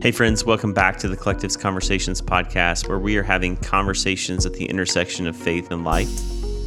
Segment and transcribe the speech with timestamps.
[0.00, 4.52] Hey, friends, welcome back to the Collectives Conversations podcast, where we are having conversations at
[4.52, 6.08] the intersection of faith and life.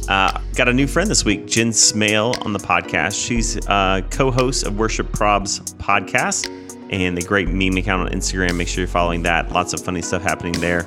[0.06, 3.26] Uh, got a new friend this week, Jen Smale, on the podcast.
[3.26, 6.50] She's uh, co host of Worship Probs podcast
[6.92, 8.54] and the great meme account on Instagram.
[8.54, 9.50] Make sure you're following that.
[9.50, 10.86] Lots of funny stuff happening there.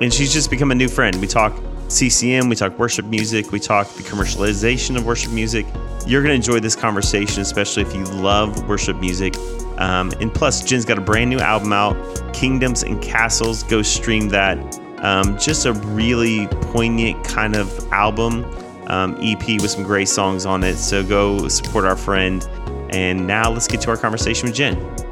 [0.00, 1.20] And she's just become a new friend.
[1.20, 1.56] We talk
[1.86, 5.64] CCM, we talk worship music, we talk the commercialization of worship music.
[6.06, 9.36] You're going to enjoy this conversation, especially if you love worship music.
[9.78, 11.96] Um, and plus, Jen's got a brand new album out,
[12.32, 13.64] Kingdoms and Castles.
[13.64, 14.56] Go stream that.
[14.98, 18.44] Um, just a really poignant kind of album,
[18.86, 20.76] um, EP with some great songs on it.
[20.76, 22.48] So go support our friend.
[22.90, 25.05] And now let's get to our conversation with Jen.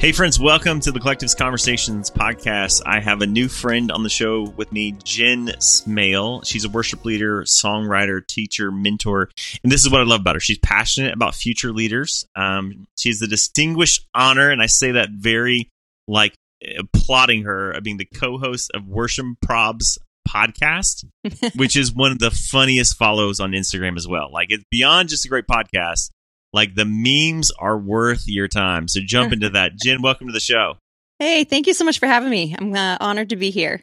[0.00, 2.80] Hey, friends, welcome to the Collectives Conversations podcast.
[2.86, 6.40] I have a new friend on the show with me, Jen Smale.
[6.42, 9.28] She's a worship leader, songwriter, teacher, mentor.
[9.62, 10.40] And this is what I love about her.
[10.40, 12.24] She's passionate about future leaders.
[12.34, 15.68] Um, she's the distinguished honor, and I say that very
[16.08, 16.32] like
[16.78, 21.04] applauding her of being the co host of Worship Probs podcast,
[21.56, 24.32] which is one of the funniest follows on Instagram as well.
[24.32, 26.08] Like, it's beyond just a great podcast
[26.52, 28.88] like the memes are worth your time.
[28.88, 29.72] So jump into that.
[29.76, 30.76] Jen, welcome to the show.
[31.18, 32.56] Hey, thank you so much for having me.
[32.58, 33.82] I'm uh, honored to be here.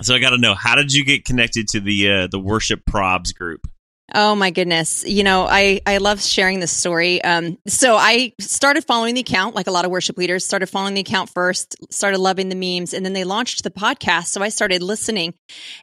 [0.00, 2.80] So I got to know, how did you get connected to the uh, the Worship
[2.88, 3.68] Probs group?
[4.12, 5.04] Oh my goodness.
[5.06, 7.22] You know, I, I love sharing this story.
[7.22, 10.94] Um, so I started following the account, like a lot of worship leaders, started following
[10.94, 14.26] the account first, started loving the memes, and then they launched the podcast.
[14.26, 15.34] So I started listening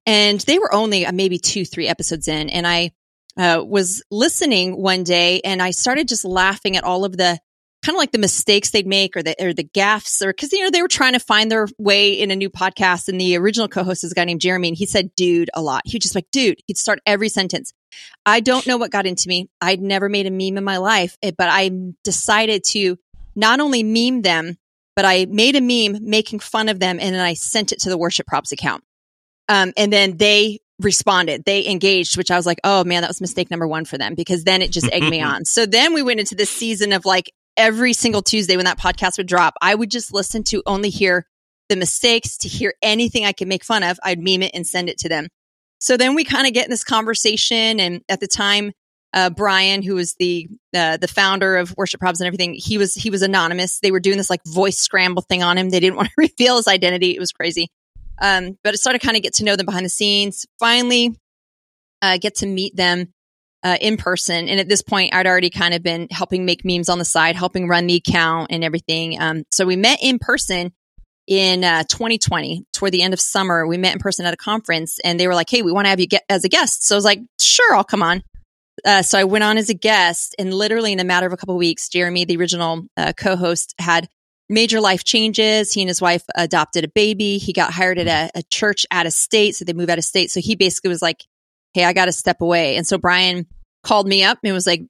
[0.06, 2.50] and they were only uh, maybe two, three episodes in.
[2.50, 2.92] And I
[3.38, 7.40] uh, was listening one day and I started just laughing at all of the
[7.86, 10.64] kind of like the mistakes they'd make or the or the gaffes or because you
[10.64, 13.68] know they were trying to find their way in a new podcast and the original
[13.68, 15.84] co-host is a guy named Jeremy and he said dude a lot.
[15.86, 16.60] He was just like dude.
[16.66, 17.74] He'd start every sentence.
[18.26, 19.50] I don't know what got into me.
[19.62, 21.72] I'd never made a meme in my life, eh, but I
[22.04, 22.98] decided to
[23.36, 24.58] not only meme them,
[24.96, 27.90] but I made a meme making fun of them and then I sent it to
[27.90, 28.84] the Worship Probs account.
[29.48, 31.44] Um, and then they responded.
[31.46, 34.16] They engaged, which I was like, oh man, that was mistake number one for them
[34.16, 35.46] because then it just egged me on.
[35.46, 39.18] So then we went into this season of like every single Tuesday when that podcast
[39.18, 41.26] would drop, I would just listen to only hear
[41.70, 44.00] the mistakes, to hear anything I could make fun of.
[44.04, 45.28] I'd meme it and send it to them.
[45.80, 47.80] So then we kind of get in this conversation.
[47.80, 48.72] And at the time,
[49.14, 52.94] uh, Brian, who was the uh, the founder of Worship Probs and everything, he was
[52.94, 53.80] he was anonymous.
[53.80, 55.70] They were doing this like voice scramble thing on him.
[55.70, 57.16] They didn't want to reveal his identity.
[57.16, 57.70] It was crazy.
[58.22, 60.46] Um, but I started kind of get to know them behind the scenes.
[60.60, 61.16] Finally,
[62.02, 63.14] uh, get to meet them
[63.64, 64.48] uh, in person.
[64.48, 67.36] And at this point, I'd already kind of been helping make memes on the side,
[67.36, 69.20] helping run the account and everything.
[69.20, 70.72] Um, so we met in person
[71.28, 73.68] in uh, 2020 toward the end of summer.
[73.68, 75.90] We met in person at a conference, and they were like, "Hey, we want to
[75.90, 78.24] have you get as a guest." So I was like, "Sure, I'll come on."
[78.86, 81.38] Uh, so I went on as a guest, and literally in a matter of a
[81.38, 84.08] couple of weeks, Jeremy, the original uh, co-host, had
[84.50, 85.74] major life changes.
[85.74, 87.38] He and his wife adopted a baby.
[87.38, 89.56] He got hired at a, a church out of state.
[89.56, 90.32] So they moved out of state.
[90.32, 91.26] So he basically was like,
[91.74, 92.78] Hey, I got to step away.
[92.78, 93.46] And so Brian
[93.84, 94.82] called me up and was like,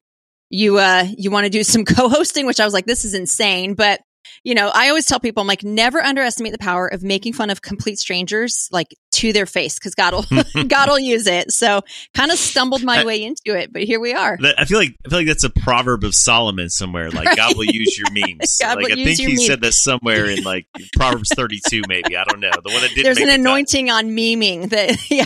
[0.50, 3.74] you, uh, you want to do some co-hosting, which I was like, this is insane.
[3.74, 4.02] But
[4.44, 7.50] you know, I always tell people, I'm like, never underestimate the power of making fun
[7.50, 11.52] of complete strangers, like to their face, because God will, God will use it.
[11.52, 11.82] So,
[12.14, 14.38] kind of stumbled my I, way into it, but here we are.
[14.58, 17.10] I feel like I feel like that's a proverb of Solomon somewhere.
[17.10, 17.38] Like right?
[17.38, 18.58] God will use your memes.
[18.62, 22.40] God like I think he said that somewhere in like Proverbs 32, maybe I don't
[22.40, 23.06] know the one that did.
[23.06, 24.70] There's an anointing on memeing.
[24.70, 25.26] That yeah,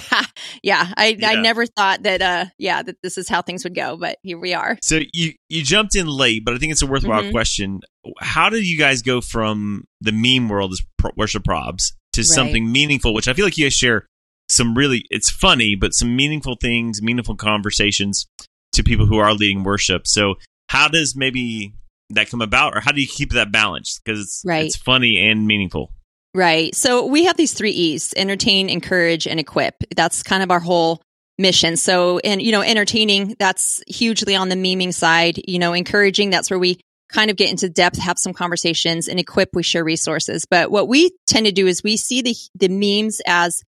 [0.63, 0.93] yeah.
[0.95, 1.29] I yeah.
[1.29, 2.21] I never thought that.
[2.21, 4.77] uh Yeah, that this is how things would go, but here we are.
[4.81, 7.31] So you you jumped in late, but I think it's a worthwhile mm-hmm.
[7.31, 7.81] question
[8.19, 10.81] how did you guys go from the meme world as
[11.15, 12.25] worship probs to right.
[12.25, 14.05] something meaningful which i feel like you guys share
[14.49, 18.27] some really it's funny but some meaningful things meaningful conversations
[18.73, 20.07] to people who are leading worship.
[20.07, 20.35] So
[20.69, 21.73] how does maybe
[22.09, 23.99] that come about or how do you keep that balance?
[24.03, 24.65] Because it's, right.
[24.65, 25.91] it's funny and meaningful.
[26.33, 26.73] Right.
[26.73, 29.75] So we have these three e's entertain encourage and equip.
[29.95, 31.01] That's kind of our whole
[31.37, 31.75] mission.
[31.75, 35.41] So and you know entertaining that's hugely on the meming side.
[35.45, 36.79] You know encouraging that's where we
[37.11, 40.45] kind of get into depth, have some conversations and equip, we share resources.
[40.49, 43.63] But what we tend to do is we see the, the memes as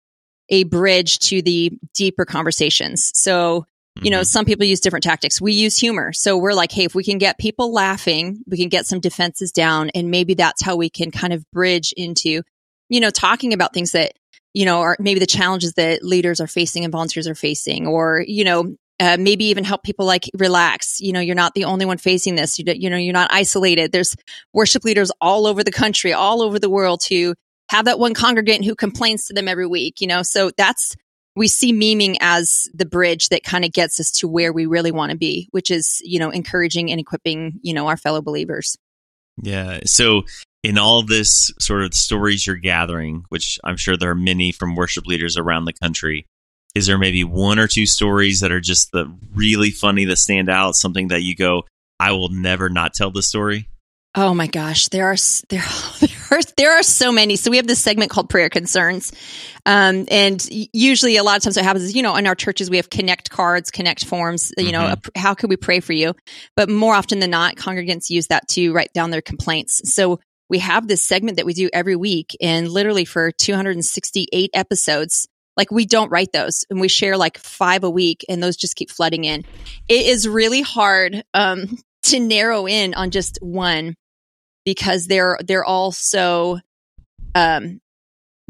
[0.49, 3.11] a bridge to the deeper conversations.
[3.13, 3.65] So,
[4.01, 4.23] you know, mm-hmm.
[4.23, 5.41] some people use different tactics.
[5.41, 6.11] We use humor.
[6.13, 9.51] So we're like, hey, if we can get people laughing, we can get some defenses
[9.51, 9.89] down.
[9.89, 12.41] And maybe that's how we can kind of bridge into,
[12.87, 14.13] you know, talking about things that,
[14.53, 18.23] you know, are maybe the challenges that leaders are facing and volunteers are facing, or,
[18.25, 20.99] you know, uh, maybe even help people like relax.
[20.99, 22.59] You know, you're not the only one facing this.
[22.59, 23.91] You, you know, you're not isolated.
[23.91, 24.15] There's
[24.53, 27.33] worship leaders all over the country, all over the world who
[27.69, 30.01] have that one congregant who complains to them every week.
[30.01, 30.95] You know, so that's
[31.35, 34.91] we see memeing as the bridge that kind of gets us to where we really
[34.91, 38.75] want to be, which is, you know, encouraging and equipping, you know, our fellow believers.
[39.41, 39.79] Yeah.
[39.85, 40.23] So
[40.63, 44.75] in all this sort of stories you're gathering, which I'm sure there are many from
[44.75, 46.27] worship leaders around the country,
[46.75, 50.49] is there maybe one or two stories that are just the really funny that stand
[50.49, 51.63] out, something that you go,
[51.99, 53.67] I will never not tell the story?
[54.15, 55.15] Oh my gosh, there are
[55.49, 55.63] there
[55.99, 57.35] there are there are so many.
[57.35, 59.11] So we have this segment called prayer concerns,
[59.67, 62.71] um, and usually a lot of times what happens is you know in our churches
[62.71, 64.51] we have connect cards, connect forms.
[64.57, 65.19] You know, mm-hmm.
[65.19, 66.15] how could we pray for you?
[66.55, 69.93] But more often than not, congregants use that to write down their complaints.
[69.93, 70.19] So
[70.49, 75.27] we have this segment that we do every week, and literally for 268 episodes,
[75.59, 78.75] like we don't write those and we share like five a week and those just
[78.77, 79.43] keep flooding in
[79.89, 83.93] it is really hard um, to narrow in on just one
[84.63, 86.59] because they're they're all so
[87.35, 87.79] um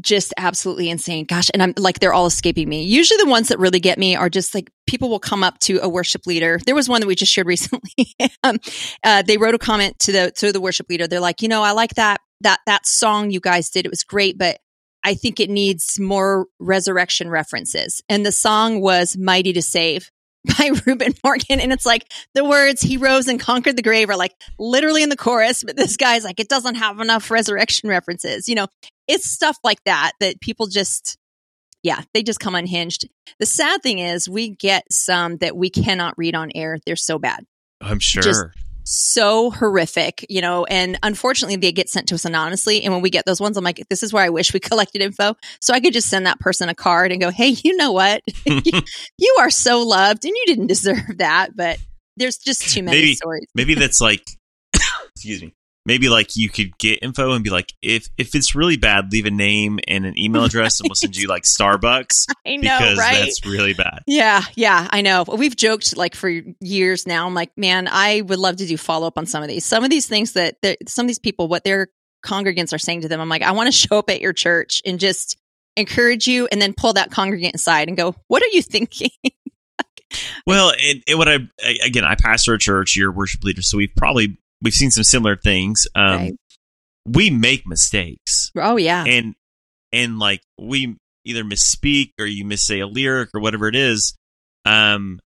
[0.00, 1.24] just absolutely insane.
[1.26, 2.84] Gosh, and I'm like they're all escaping me.
[2.84, 5.78] Usually the ones that really get me are just like people will come up to
[5.82, 6.58] a worship leader.
[6.64, 8.14] There was one that we just shared recently.
[8.42, 8.58] um,
[9.04, 11.06] uh, they wrote a comment to the to the worship leader.
[11.06, 13.84] They're like, you know, I like that that that song you guys did.
[13.84, 14.58] It was great, but
[15.04, 18.02] I think it needs more resurrection references.
[18.08, 20.10] And the song was "Mighty to Save."
[20.58, 21.60] by Reuben Morgan.
[21.60, 25.08] And it's like the words, he rose and conquered the grave are like literally in
[25.08, 28.48] the chorus, but this guy's like, it doesn't have enough resurrection references.
[28.48, 28.66] You know,
[29.06, 31.18] it's stuff like that that people just,
[31.82, 33.08] yeah, they just come unhinged.
[33.38, 36.78] The sad thing is, we get some that we cannot read on air.
[36.84, 37.44] They're so bad.
[37.80, 38.22] I'm sure.
[38.22, 38.44] Just
[38.84, 42.82] so horrific, you know, and unfortunately they get sent to us anonymously.
[42.82, 45.02] And when we get those ones, I'm like, this is where I wish we collected
[45.02, 45.36] info.
[45.60, 48.22] So I could just send that person a card and go, Hey, you know what?
[48.46, 51.56] you are so loved and you didn't deserve that.
[51.56, 51.78] But
[52.16, 53.46] there's just too many maybe, stories.
[53.54, 54.24] maybe that's like,
[55.14, 55.54] excuse me
[55.86, 59.26] maybe like you could get info and be like if if it's really bad leave
[59.26, 60.84] a name and an email address right.
[60.84, 63.18] and we'll send you like starbucks I know, because right?
[63.20, 66.28] that's really bad yeah yeah i know we've joked like for
[66.60, 69.64] years now i'm like man i would love to do follow-up on some of these
[69.64, 70.56] some of these things that
[70.86, 71.88] some of these people what their
[72.24, 74.82] congregants are saying to them i'm like i want to show up at your church
[74.84, 75.36] and just
[75.76, 79.10] encourage you and then pull that congregant aside and go what are you thinking
[80.46, 81.38] well and, and, what I
[81.84, 85.04] again i pastor a church you're a worship leader so we've probably we've seen some
[85.04, 85.86] similar things.
[85.94, 86.36] Um, right.
[87.06, 88.50] We make mistakes.
[88.56, 89.34] Oh yeah, and
[89.92, 94.14] and like we either misspeak or you missay a lyric or whatever it is.
[94.64, 95.20] Um,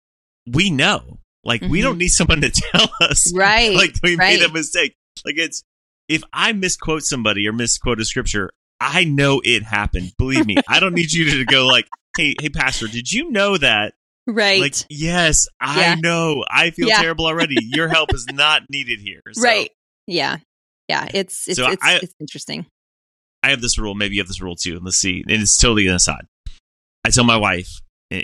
[0.48, 1.19] we know.
[1.44, 1.72] Like mm-hmm.
[1.72, 2.00] we don't mm-hmm.
[2.00, 3.33] need someone to tell us.
[3.33, 3.75] Right.
[3.75, 4.39] Like we right.
[4.39, 4.95] made a mistake.
[5.25, 5.63] Like it's
[6.07, 10.13] if I misquote somebody or misquote a scripture, I know it happened.
[10.18, 10.57] Believe me.
[10.68, 11.88] I don't need you to go like,
[12.18, 13.94] "Hey, hey pastor, did you know that
[14.27, 14.62] Right.
[14.62, 15.95] Like, yes, I yeah.
[15.95, 16.44] know.
[16.50, 17.01] I feel yeah.
[17.01, 17.56] terrible already.
[17.59, 19.21] Your help is not needed here.
[19.33, 19.41] So.
[19.41, 19.69] Right.
[20.07, 20.38] Yeah.
[20.88, 21.07] Yeah.
[21.13, 22.65] It's it's, so it's, I, it's interesting.
[23.44, 23.95] I have this rule.
[23.95, 24.79] Maybe you have this rule too.
[24.81, 25.23] Let's see.
[25.27, 26.25] And it's totally an aside.
[27.03, 27.69] I tell my wife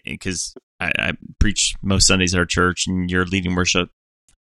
[0.05, 3.89] because I, I preach most Sundays at our church, and you're leading worship.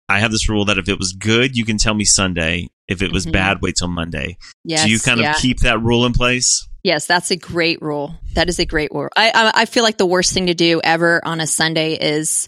[0.07, 2.67] I have this rule that if it was good, you can tell me Sunday.
[2.87, 3.33] If it was mm-hmm.
[3.33, 4.37] bad, wait till Monday.
[4.63, 5.31] Yes, Do you kind yeah.
[5.31, 6.67] of keep that rule in place?
[6.85, 8.13] Yes, that's a great rule.
[8.35, 9.09] That is a great rule.
[9.17, 12.47] I, I, I feel like the worst thing to do ever on a Sunday is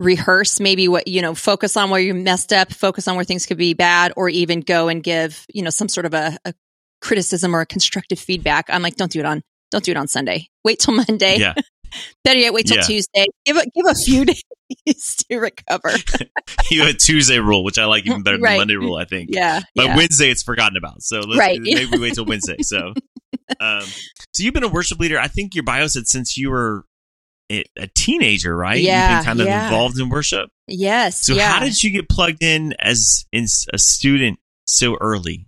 [0.00, 3.44] rehearse maybe what you know focus on where you messed up focus on where things
[3.44, 6.54] could be bad or even go and give you know some sort of a, a
[7.00, 9.40] criticism or a constructive feedback i'm like don't do it on
[9.70, 11.54] don't do it on sunday wait till monday yeah
[12.24, 12.82] better yet wait till yeah.
[12.82, 14.24] tuesday give it give a few
[14.86, 15.90] days to recover
[16.72, 18.50] you have a tuesday rule which i like even better right.
[18.50, 19.96] than monday rule i think yeah but yeah.
[19.96, 21.60] wednesday it's forgotten about so let's right.
[21.62, 22.92] maybe wait till wednesday so
[23.60, 23.82] um,
[24.32, 25.18] so you've been a worship leader.
[25.18, 26.84] I think your bio said since you were
[27.50, 28.80] a teenager, right?
[28.80, 29.66] Yeah, You've been kind of yeah.
[29.66, 30.50] involved in worship.
[30.66, 31.26] Yes.
[31.26, 31.52] So yeah.
[31.52, 35.46] how did you get plugged in as in a student so early?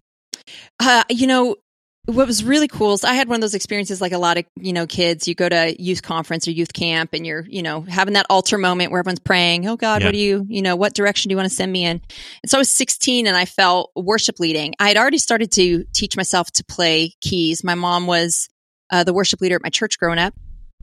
[0.79, 1.57] Uh, you know,
[2.07, 4.45] what was really cool is I had one of those experiences like a lot of,
[4.55, 7.81] you know, kids, you go to youth conference or youth camp and you're, you know,
[7.81, 10.09] having that altar moment where everyone's praying, Oh God, yeah.
[10.09, 12.01] what do you, you know, what direction do you want to send me in?
[12.43, 14.75] And so I was 16 and I felt worship leading.
[14.79, 17.65] I had already started to teach myself to play keys.
[17.65, 18.49] My mom was
[18.91, 20.33] uh, the worship leader at my church growing up.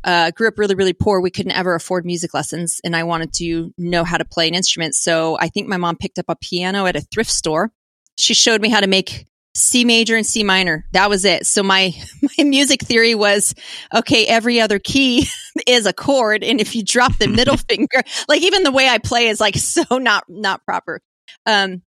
[0.03, 1.21] Uh, grew up really, really poor.
[1.21, 4.55] We couldn't ever afford music lessons and I wanted to know how to play an
[4.55, 4.93] instrument.
[4.95, 7.71] So I think my mom picked up a piano at a thrift store.
[8.17, 9.25] She showed me how to make
[9.55, 10.85] C major and C minor.
[10.93, 11.45] That was it.
[11.45, 11.93] So my
[12.37, 13.53] my music theory was
[13.93, 15.27] okay, every other key
[15.67, 18.97] is a chord and if you drop the middle finger, like even the way I
[18.97, 21.01] play is like so not not proper.
[21.45, 21.81] Um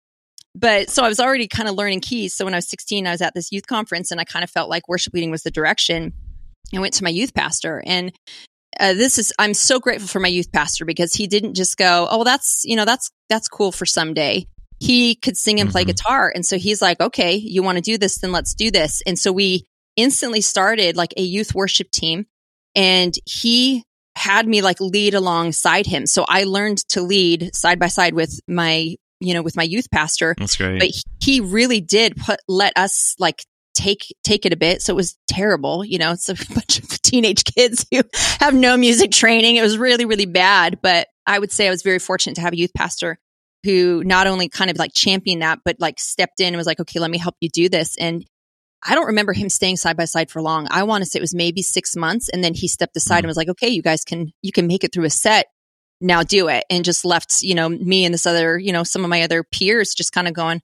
[0.57, 2.34] but so I was already kind of learning keys.
[2.34, 4.50] So when I was 16, I was at this youth conference and I kind of
[4.50, 6.13] felt like worship leading was the direction.
[6.74, 8.13] I went to my youth pastor and
[8.79, 12.07] uh, this is I'm so grateful for my youth pastor because he didn't just go,
[12.10, 14.48] "Oh, that's, you know, that's that's cool for someday."
[14.79, 15.89] He could sing and play mm-hmm.
[15.89, 16.32] guitar.
[16.34, 18.20] And so he's like, okay, you want to do this?
[18.20, 19.01] Then let's do this.
[19.05, 19.65] And so we
[19.96, 22.25] instantly started like a youth worship team.
[22.75, 23.84] and he
[24.17, 26.05] had me like lead alongside him.
[26.05, 29.89] So I learned to lead side by side with my, you know, with my youth
[29.91, 30.36] pastor.
[30.38, 30.79] That's great.
[30.79, 30.91] But
[31.22, 34.82] he really did put let us like take take it a bit.
[34.82, 35.84] So it was terrible.
[35.84, 38.01] You know, it's a bunch of teenage kids who
[38.39, 39.58] have no music training.
[39.58, 40.79] It was really, really bad.
[40.82, 43.20] But I would say I was very fortunate to have a youth pastor
[43.65, 46.79] who not only kind of like championed that, but like stepped in and was like,
[46.79, 47.98] okay, let me help you do this.
[47.98, 48.24] And
[48.88, 50.67] I don't remember him staying side by side for long.
[50.69, 52.29] I want to say it was maybe six months.
[52.29, 53.29] And then he stepped aside and mm.
[53.29, 55.48] was like, okay, you guys can, you can make it through a set.
[56.00, 56.63] Now do it.
[56.69, 59.43] And just left, you know, me and this other, you know, some of my other
[59.43, 60.62] peers just kind of going,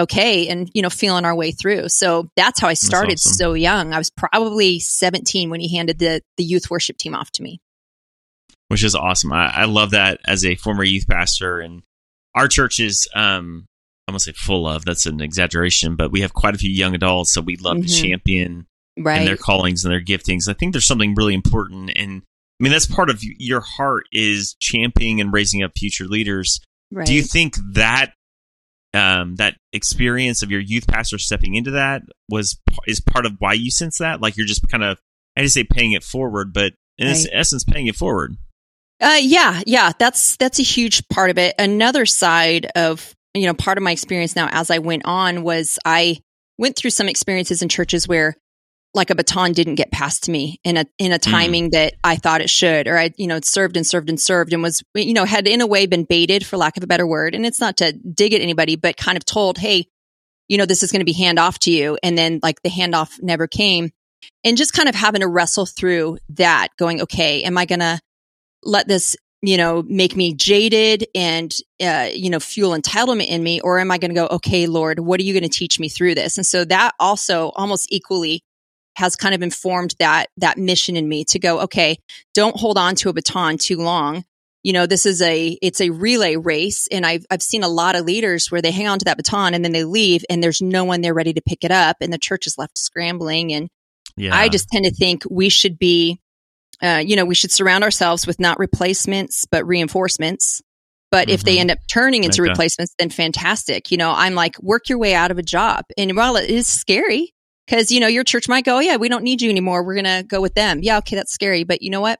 [0.00, 0.48] okay.
[0.48, 1.90] And, you know, feeling our way through.
[1.90, 3.32] So that's how I started awesome.
[3.34, 3.92] so young.
[3.92, 7.60] I was probably 17 when he handed the, the youth worship team off to me.
[8.68, 9.34] Which is awesome.
[9.34, 11.82] I, I love that as a former youth pastor and
[12.34, 13.66] our church is um
[14.08, 14.84] I'm gonna say full of.
[14.84, 17.86] That's an exaggeration, but we have quite a few young adults, so we love mm-hmm.
[17.86, 18.66] to champion
[18.98, 19.18] right.
[19.18, 20.48] and their callings and their giftings.
[20.48, 22.22] I think there's something really important, and
[22.60, 26.60] I mean that's part of your heart is championing and raising up future leaders.
[26.90, 27.06] Right.
[27.06, 28.12] Do you think that
[28.92, 33.52] um, that experience of your youth pastor stepping into that was is part of why
[33.52, 34.20] you sense that?
[34.20, 34.98] Like you're just kind of
[35.36, 37.26] I just say paying it forward, but in right.
[37.32, 38.36] essence, paying it forward.
[39.02, 41.54] Uh, yeah, yeah, that's that's a huge part of it.
[41.58, 45.78] Another side of you know, part of my experience now as I went on was
[45.84, 46.20] I
[46.58, 48.36] went through some experiences in churches where
[48.94, 51.30] like a baton didn't get passed to me in a in a mm.
[51.30, 51.72] timing mm.
[51.72, 54.62] that I thought it should, or I you know served and served and served and
[54.62, 57.34] was you know had in a way been baited for lack of a better word,
[57.34, 59.86] and it's not to dig at anybody, but kind of told, hey,
[60.48, 62.70] you know this is going to be hand off to you, and then like the
[62.70, 63.90] handoff never came,
[64.44, 67.98] and just kind of having to wrestle through that, going, okay, am I going to
[68.62, 71.52] let this you know, make me jaded and,
[71.82, 73.60] uh, you know, fuel entitlement in me?
[73.60, 75.88] Or am I going to go, okay, Lord, what are you going to teach me
[75.88, 76.38] through this?
[76.38, 78.44] And so that also almost equally
[78.96, 81.96] has kind of informed that, that mission in me to go, okay,
[82.34, 84.24] don't hold on to a baton too long.
[84.62, 86.86] You know, this is a, it's a relay race.
[86.92, 89.54] And I've, I've seen a lot of leaders where they hang on to that baton
[89.54, 92.12] and then they leave and there's no one there ready to pick it up and
[92.12, 93.52] the church is left scrambling.
[93.52, 93.68] And
[94.16, 94.36] yeah.
[94.36, 96.20] I just tend to think we should be
[96.82, 100.60] uh, you know, we should surround ourselves with not replacements, but reinforcements.
[101.10, 101.34] But mm-hmm.
[101.34, 101.60] if they mm-hmm.
[101.60, 103.90] end up turning into replacements, then fantastic.
[103.90, 105.84] You know, I'm like, work your way out of a job.
[105.96, 107.34] And while it is scary,
[107.66, 109.84] because, you know, your church might go, oh, yeah, we don't need you anymore.
[109.84, 110.80] We're going to go with them.
[110.82, 111.64] Yeah, okay, that's scary.
[111.64, 112.18] But you know what?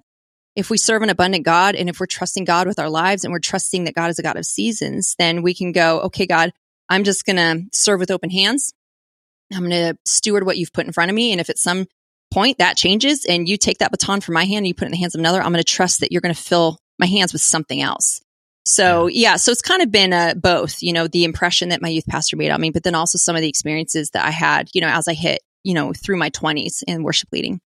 [0.55, 3.33] If we serve an abundant God and if we're trusting God with our lives and
[3.33, 6.53] we're trusting that God is a God of seasons, then we can go, okay, God,
[6.89, 8.75] I'm just going to serve with open hands.
[9.53, 11.33] I'm going to steward what you've put in front of me.
[11.33, 11.87] And if it's some
[12.33, 14.87] point that changes and you take that baton from my hand and you put it
[14.87, 17.07] in the hands of another, I'm going to trust that you're going to fill my
[17.07, 18.21] hands with something else.
[18.65, 19.37] So yeah.
[19.37, 22.37] so it's kind of been uh, both, you know, the impression that my youth pastor
[22.37, 24.89] made on me, but then also some of the experiences that I had, you know,
[24.89, 27.61] as I hit, you know, through my 20s in worship leading.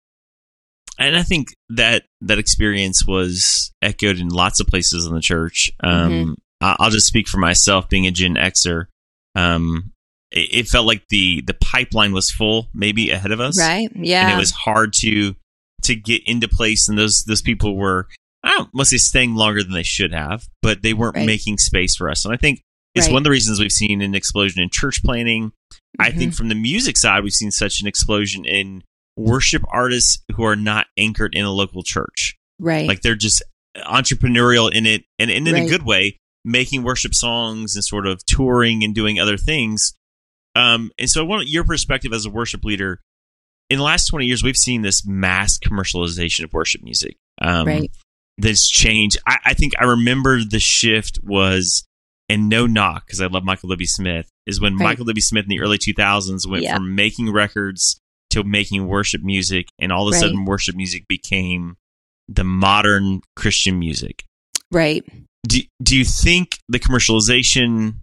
[0.99, 5.71] And I think that that experience was echoed in lots of places in the church.
[5.83, 6.33] Um, mm-hmm.
[6.61, 8.87] I'll just speak for myself, being a Gen Xer.
[9.35, 9.93] Um,
[10.35, 14.35] it felt like the the pipeline was full maybe ahead of us right yeah and
[14.35, 15.35] it was hard to
[15.83, 18.09] to get into place and those those people were
[18.43, 21.27] i don't to say staying longer than they should have but they weren't right.
[21.27, 22.61] making space for us and i think
[22.95, 23.13] it's right.
[23.13, 26.03] one of the reasons we've seen an explosion in church planting mm-hmm.
[26.03, 26.37] i think mm-hmm.
[26.37, 28.83] from the music side we've seen such an explosion in
[29.17, 33.43] worship artists who are not anchored in a local church right like they're just
[33.87, 35.67] entrepreneurial in it and, and in right.
[35.67, 39.95] a good way making worship songs and sort of touring and doing other things
[40.55, 43.01] um, and so I want your perspective as a worship leader.
[43.71, 47.17] In the last 20 years, we've seen this mass commercialization of worship music.
[47.41, 47.91] Um, right.
[48.37, 49.17] This change.
[49.27, 51.85] I, I think I remember the shift was,
[52.29, 53.87] and no knock, because I love Michael W.
[53.87, 54.85] Smith, is when right.
[54.85, 55.21] Michael W.
[55.21, 56.75] Smith in the early 2000s went yeah.
[56.75, 59.69] from making records to making worship music.
[59.79, 60.21] And all of a right.
[60.21, 61.77] sudden, worship music became
[62.29, 64.25] the modern Christian music.
[64.71, 65.05] Right.
[65.47, 67.97] Do, do you think the commercialization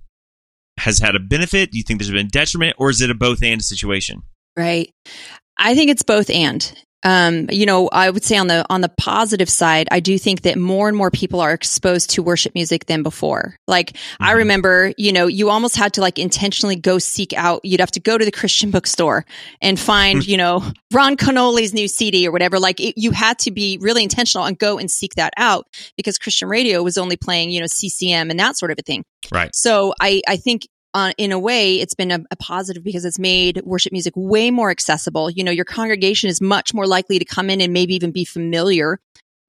[0.77, 1.71] has had a benefit?
[1.71, 4.23] Do you think there's been detriment, or is it a both and situation?
[4.57, 4.93] Right.
[5.57, 6.73] I think it's both and.
[7.03, 10.41] Um, you know, I would say on the on the positive side, I do think
[10.41, 13.55] that more and more people are exposed to worship music than before.
[13.67, 14.23] Like mm-hmm.
[14.23, 17.61] I remember, you know, you almost had to like intentionally go seek out.
[17.63, 19.25] You'd have to go to the Christian bookstore
[19.61, 22.59] and find, you know, Ron Kenoly's new CD or whatever.
[22.59, 25.65] Like it, you had to be really intentional and go and seek that out
[25.97, 29.03] because Christian radio was only playing, you know, CCM and that sort of a thing.
[29.31, 29.49] Right.
[29.53, 33.19] So I I think uh, in a way, it's been a, a, positive because it's
[33.19, 35.29] made worship music way more accessible.
[35.29, 38.25] You know, your congregation is much more likely to come in and maybe even be
[38.25, 38.99] familiar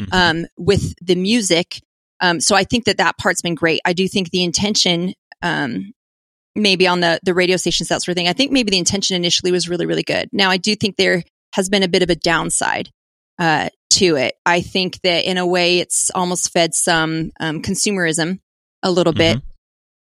[0.00, 0.12] mm-hmm.
[0.12, 1.80] um, with the music.
[2.20, 3.80] Um, so I think that that part's been great.
[3.84, 5.92] I do think the intention, um,
[6.54, 8.28] maybe on the the radio stations, that sort of thing.
[8.28, 10.28] I think maybe the intention initially was really really good.
[10.32, 12.90] Now I do think there has been a bit of a downside
[13.40, 14.36] uh, to it.
[14.46, 18.38] I think that in a way, it's almost fed some um, consumerism
[18.84, 19.38] a little bit.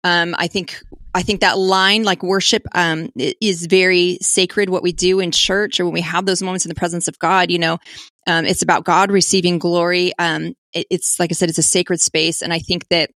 [0.05, 0.81] Um, I think
[1.15, 4.69] I think that line, like worship, um, is very sacred.
[4.69, 7.19] What we do in church, or when we have those moments in the presence of
[7.19, 7.79] God, you know,
[8.27, 10.13] um, it's about God receiving glory.
[10.19, 13.11] Um, it, it's like I said, it's a sacred space, and I think that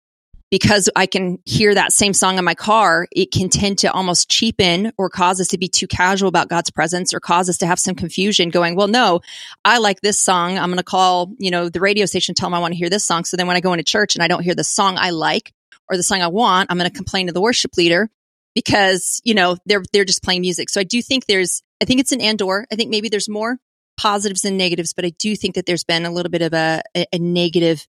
[0.50, 4.30] because I can hear that same song in my car, it can tend to almost
[4.30, 7.66] cheapen or cause us to be too casual about God's presence or cause us to
[7.66, 9.22] have some confusion going, well, no,
[9.64, 10.56] I like this song.
[10.56, 12.88] I'm going to call, you know, the radio station, tell them I want to hear
[12.88, 13.24] this song.
[13.24, 15.52] So then when I go into church and I don't hear the song I like
[15.88, 18.10] or the song I want, I'm going to complain to the worship leader
[18.54, 20.70] because, you know, they're, they're just playing music.
[20.70, 22.66] So I do think there's, I think it's an and or.
[22.72, 23.58] I think maybe there's more
[23.96, 26.82] positives than negatives, but I do think that there's been a little bit of a,
[26.96, 27.86] a, a negative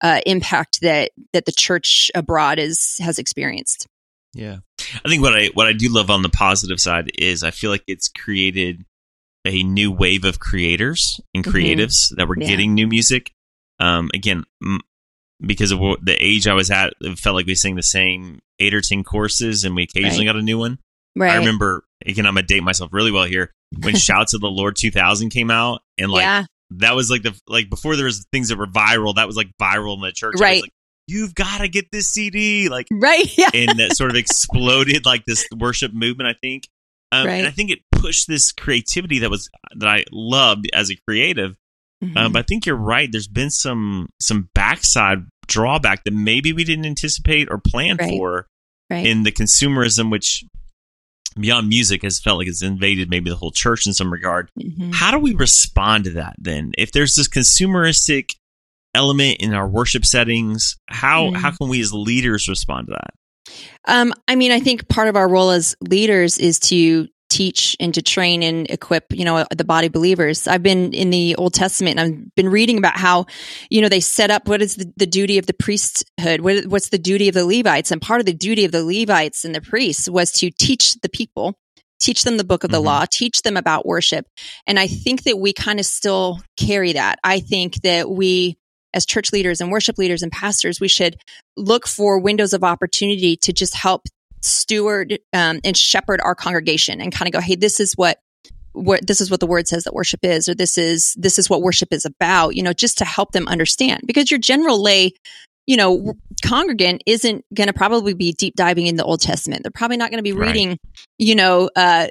[0.00, 3.86] uh, impact that that the church abroad is has experienced.
[4.34, 4.58] Yeah,
[5.04, 7.70] I think what I what I do love on the positive side is I feel
[7.70, 8.84] like it's created
[9.44, 11.56] a new wave of creators and mm-hmm.
[11.56, 12.16] creatives mm-hmm.
[12.16, 12.48] that were yeah.
[12.48, 13.32] getting new music.
[13.78, 14.80] Um, again, m-
[15.46, 18.74] because of the age I was at, it felt like we sang the same eight
[18.74, 20.32] or ten courses, and we occasionally right.
[20.32, 20.78] got a new one.
[21.16, 21.32] Right.
[21.32, 24.76] I remember again, I'm gonna date myself really well here when "Shout to the Lord"
[24.76, 28.48] 2000 came out, and like yeah that was like the like before there was things
[28.48, 29.16] that were viral.
[29.16, 30.36] That was like viral in the church.
[30.38, 30.62] Right.
[30.62, 30.70] Like,
[31.06, 33.50] You've got to get this CD, like right, yeah.
[33.52, 36.28] and that sort of exploded like this worship movement.
[36.30, 36.66] I think,
[37.12, 37.34] um, right.
[37.34, 41.56] and I think it pushed this creativity that was that I loved as a creative.
[42.02, 42.16] Mm-hmm.
[42.16, 43.12] Um, but I think you're right.
[43.12, 48.10] There's been some some backside drawback that maybe we didn't anticipate or plan right.
[48.10, 48.46] for
[48.90, 49.06] right.
[49.06, 50.44] in the consumerism, which
[51.38, 54.50] beyond music has felt like it's invaded maybe the whole church in some regard.
[54.58, 54.92] Mm-hmm.
[54.92, 56.72] How do we respond to that then?
[56.78, 58.36] If there's this consumeristic
[58.94, 61.36] element in our worship settings, how mm-hmm.
[61.36, 63.14] how can we as leaders respond to that?
[63.86, 67.92] Um, I mean, I think part of our role as leaders is to teach and
[67.94, 70.46] to train and equip, you know, the body believers.
[70.46, 73.26] I've been in the Old Testament and I've been reading about how,
[73.70, 76.42] you know, they set up what is the, the duty of the priesthood?
[76.42, 77.90] What, what's the duty of the Levites?
[77.90, 81.08] And part of the duty of the Levites and the priests was to teach the
[81.08, 81.58] people,
[81.98, 82.86] teach them the book of the mm-hmm.
[82.86, 84.26] law, teach them about worship.
[84.68, 87.18] And I think that we kind of still carry that.
[87.24, 88.56] I think that we,
[88.94, 91.16] as church leaders and worship leaders and pastors, we should
[91.56, 94.02] look for windows of opportunity to just help
[94.44, 98.18] steward um, and shepherd our congregation and kind of go, hey, this is what
[98.72, 101.48] what this is what the word says that worship is, or this is this is
[101.48, 102.56] what worship is about.
[102.56, 105.12] You know, just to help them understand because your general lay
[105.66, 109.62] you know, congregant isn't going to probably be deep diving in the Old Testament.
[109.62, 110.78] They're probably not going to be reading,
[111.18, 112.08] you know, uh,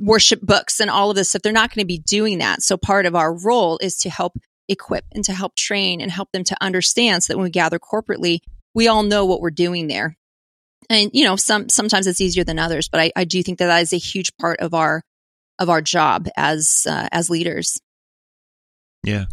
[0.00, 1.42] worship books and all of this stuff.
[1.42, 2.62] They're not going to be doing that.
[2.62, 6.32] So part of our role is to help equip and to help train and help
[6.32, 8.38] them to understand so that when we gather corporately,
[8.74, 10.16] we all know what we're doing there
[10.90, 13.66] and you know some sometimes it's easier than others but i, I do think that
[13.66, 15.02] that is a huge part of our
[15.58, 17.80] of our job as uh, as leaders.
[19.02, 19.26] Yeah.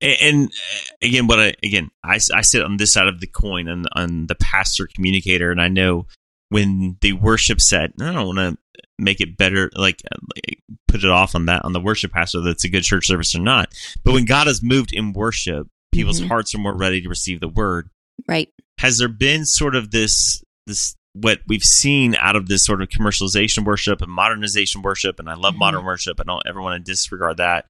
[0.00, 3.68] And, uh, again what i again I, I sit on this side of the coin
[3.68, 6.06] on, on the pastor communicator and i know
[6.48, 10.02] when the worship set i don't want to make it better like,
[10.34, 13.36] like put it off on that on the worship pastor that's a good church service
[13.36, 13.72] or not.
[14.04, 16.28] But when god has moved in worship people's mm-hmm.
[16.28, 17.88] hearts are more ready to receive the word.
[18.26, 18.48] Right.
[18.78, 22.88] Has there been sort of this this what we've seen out of this sort of
[22.88, 25.60] commercialization worship and modernization worship, and I love mm-hmm.
[25.60, 26.20] modern worship.
[26.20, 27.66] I don't ever want to disregard that.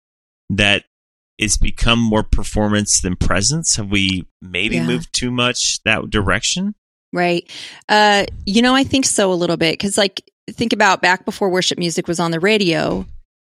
[0.50, 0.85] That
[1.38, 3.76] it's become more performance than presence.
[3.76, 4.87] Have we maybe yeah.
[4.87, 6.74] moved too much that direction?
[7.12, 7.50] Right.
[7.88, 11.50] Uh, you know, I think so a little bit because, like, think about back before
[11.50, 13.05] worship music was on the radio.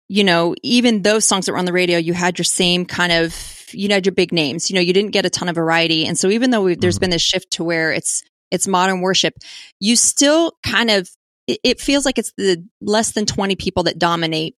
[0.08, 3.12] You know, even those songs that were on the radio, you had your same kind
[3.12, 3.34] of,
[3.72, 4.68] you had your big names.
[4.68, 7.00] You know, you didn't get a ton of variety, and so even though there's mm-hmm.
[7.00, 8.22] been this shift to where it's
[8.52, 9.34] it's modern worship,
[9.80, 11.08] you still kind of,
[11.48, 14.54] it, feels like it's the less than 20 people that dominate,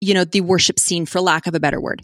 [0.00, 2.02] you know, the worship scene for lack of a better word.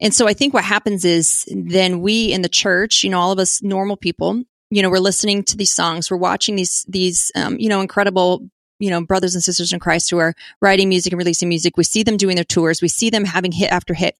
[0.00, 3.32] And so I think what happens is then we in the church, you know, all
[3.32, 7.32] of us normal people, you know, we're listening to these songs, we're watching these, these,
[7.34, 11.12] um, you know, incredible, you know, brothers and sisters in Christ who are writing music
[11.12, 11.76] and releasing music.
[11.76, 12.82] We see them doing their tours.
[12.82, 14.16] We see them having hit after hit.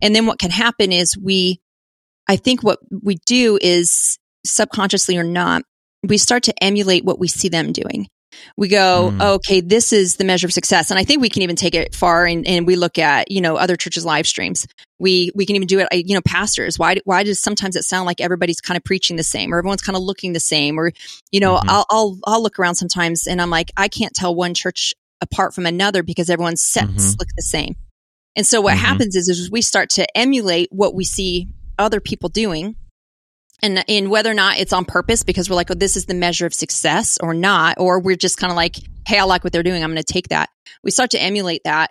[0.00, 1.60] And then what can happen is we,
[2.28, 5.62] I think what we do is subconsciously or not,
[6.02, 8.08] we start to emulate what we see them doing.
[8.56, 9.22] We go, mm.
[9.34, 10.90] okay, this is the measure of success.
[10.90, 13.40] And I think we can even take it far and, and we look at, you
[13.40, 14.66] know, other churches' live streams.
[14.98, 16.78] We, we can even do it, you know, pastors.
[16.78, 19.82] Why, why does sometimes it sound like everybody's kind of preaching the same or everyone's
[19.82, 20.78] kind of looking the same?
[20.78, 20.92] Or,
[21.30, 21.68] you know, mm-hmm.
[21.68, 25.54] I'll, I'll, I'll look around sometimes and I'm like, I can't tell one church apart
[25.54, 27.18] from another because everyone's sets mm-hmm.
[27.18, 27.76] look the same.
[28.34, 28.86] And so what mm-hmm.
[28.86, 32.76] happens is, is we start to emulate what we see other people doing
[33.62, 36.14] and in whether or not it's on purpose because we're like, oh, this is the
[36.14, 39.52] measure of success or not, or we're just kind of like, hey, I like what
[39.52, 39.82] they're doing.
[39.82, 40.48] I'm going to take that.
[40.82, 41.90] We start to emulate that.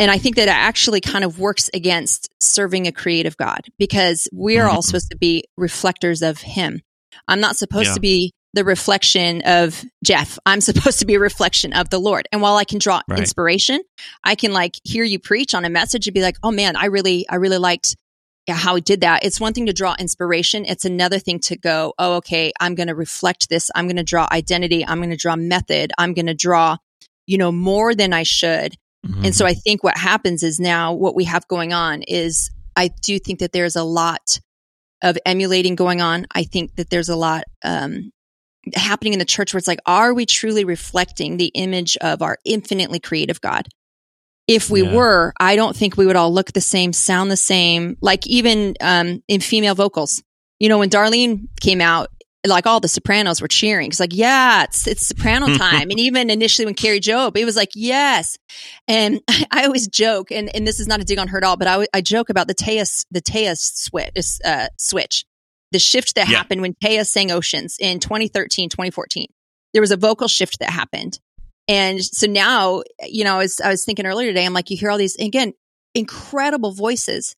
[0.00, 4.26] And I think that it actually kind of works against serving a creative God because
[4.32, 4.86] we are all Mhm.
[4.86, 6.80] supposed to be reflectors of Him.
[7.28, 7.94] I'm not supposed Yeah.
[7.94, 10.38] to be the reflection of Jeff.
[10.46, 12.28] I'm supposed to be a reflection of the Lord.
[12.32, 13.18] And while I can draw Right.
[13.20, 13.80] inspiration,
[14.24, 16.86] I can like hear you preach on a message and be like, oh man, I
[16.86, 17.96] really, I really liked
[18.48, 19.24] how he did that.
[19.24, 20.64] It's one thing to draw inspiration.
[20.66, 23.70] It's another thing to go, oh, okay, I'm going to reflect this.
[23.74, 24.84] I'm going to draw identity.
[24.84, 25.92] I'm going to draw method.
[25.96, 26.76] I'm going to draw,
[27.26, 28.76] you know, more than I should.
[29.06, 29.26] Mhm.
[29.26, 32.88] And so I think what happens is now what we have going on is I
[33.02, 34.40] do think that there's a lot
[35.02, 36.26] of emulating going on.
[36.34, 38.10] I think that there's a lot um,
[38.74, 42.38] happening in the church where it's like, are we truly reflecting the image of our
[42.44, 43.68] infinitely creative God?
[44.46, 44.94] If we Yeah.
[44.94, 47.96] were, I don't think we would all look the same, sound the same.
[48.00, 50.22] Like even um, in female vocals,
[50.60, 52.08] you know, when Darlene came out,
[52.46, 53.88] like all the sopranos were cheering.
[53.88, 55.88] It's like, yeah, it's it's soprano time.
[55.90, 58.36] and even initially when Kari Jobe, it was like, yes.
[58.86, 61.56] And I always joke, and, and this is not a dig on her at all,
[61.56, 64.10] but I, I joke about the Taya the Taya switch,
[64.44, 65.24] uh, switch,
[65.72, 66.36] the shift that Yeah.
[66.36, 69.26] happened when Taya sang Oceans in 2013, 2014.
[69.72, 71.18] There was a vocal shift that happened.
[71.68, 74.90] And so now, you know, as I was thinking earlier today, I'm like, you hear
[74.90, 75.54] all these, again,
[75.94, 77.34] incredible voices,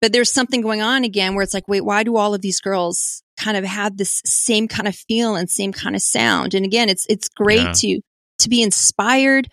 [0.00, 2.60] but there's something going on again where it's like, wait, why do all of these
[2.60, 6.54] girls kind of have this same kind of feel and same kind of sound?
[6.54, 7.72] And again, it's, it's great Yeah.
[7.72, 8.00] to,
[8.40, 9.48] to be inspired,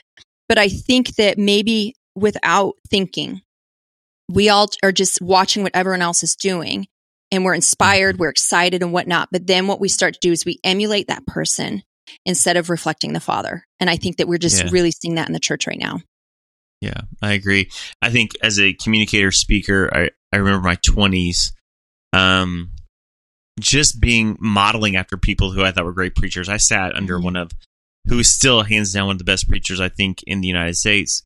[0.47, 3.41] but I think that maybe without thinking,
[4.27, 6.87] we all are just watching what everyone else is doing
[7.31, 8.21] and we're inspired, mm-hmm.
[8.21, 9.29] we're excited and whatnot.
[9.31, 11.83] But then what we start to do is we emulate that person
[12.25, 13.63] instead of reflecting the Father.
[13.79, 14.69] And I think that we're just Yeah.
[14.71, 16.01] really seeing that in the church right now.
[16.81, 17.69] Yeah, I agree.
[18.01, 21.51] I think as a communicator speaker, I, I remember my 20s
[22.13, 22.71] um,
[23.59, 26.49] just being modeling after people who I thought were great preachers.
[26.49, 27.23] I sat under Mhm.
[27.23, 27.51] one of
[28.07, 30.75] who is still hands down one of the best preachers I think in the United
[30.75, 31.21] States.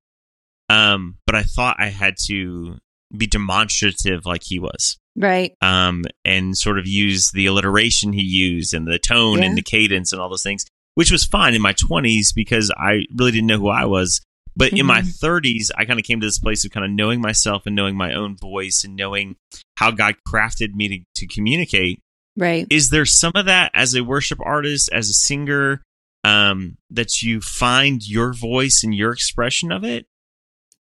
[0.70, 2.80] Um, but I thought I had to
[3.16, 4.98] be demonstrative like he was.
[5.16, 5.54] Right.
[5.62, 9.46] Um, and sort of use the alliteration he used and the tone Yeah.
[9.46, 13.02] and the cadence and all those things, which was fine in my 20s because I
[13.16, 14.22] really didn't know who I was.
[14.56, 15.20] But in my Mhm.
[15.20, 17.96] 30s, I kind of came to this place of kind of knowing myself and knowing
[17.96, 19.36] my own voice and knowing
[19.78, 22.00] how God crafted me to, to communicate.
[22.38, 22.68] Right.
[22.70, 25.82] Is there some of that as a worship artist, as a singer,
[26.24, 30.06] um, that you find your voice and your expression of it?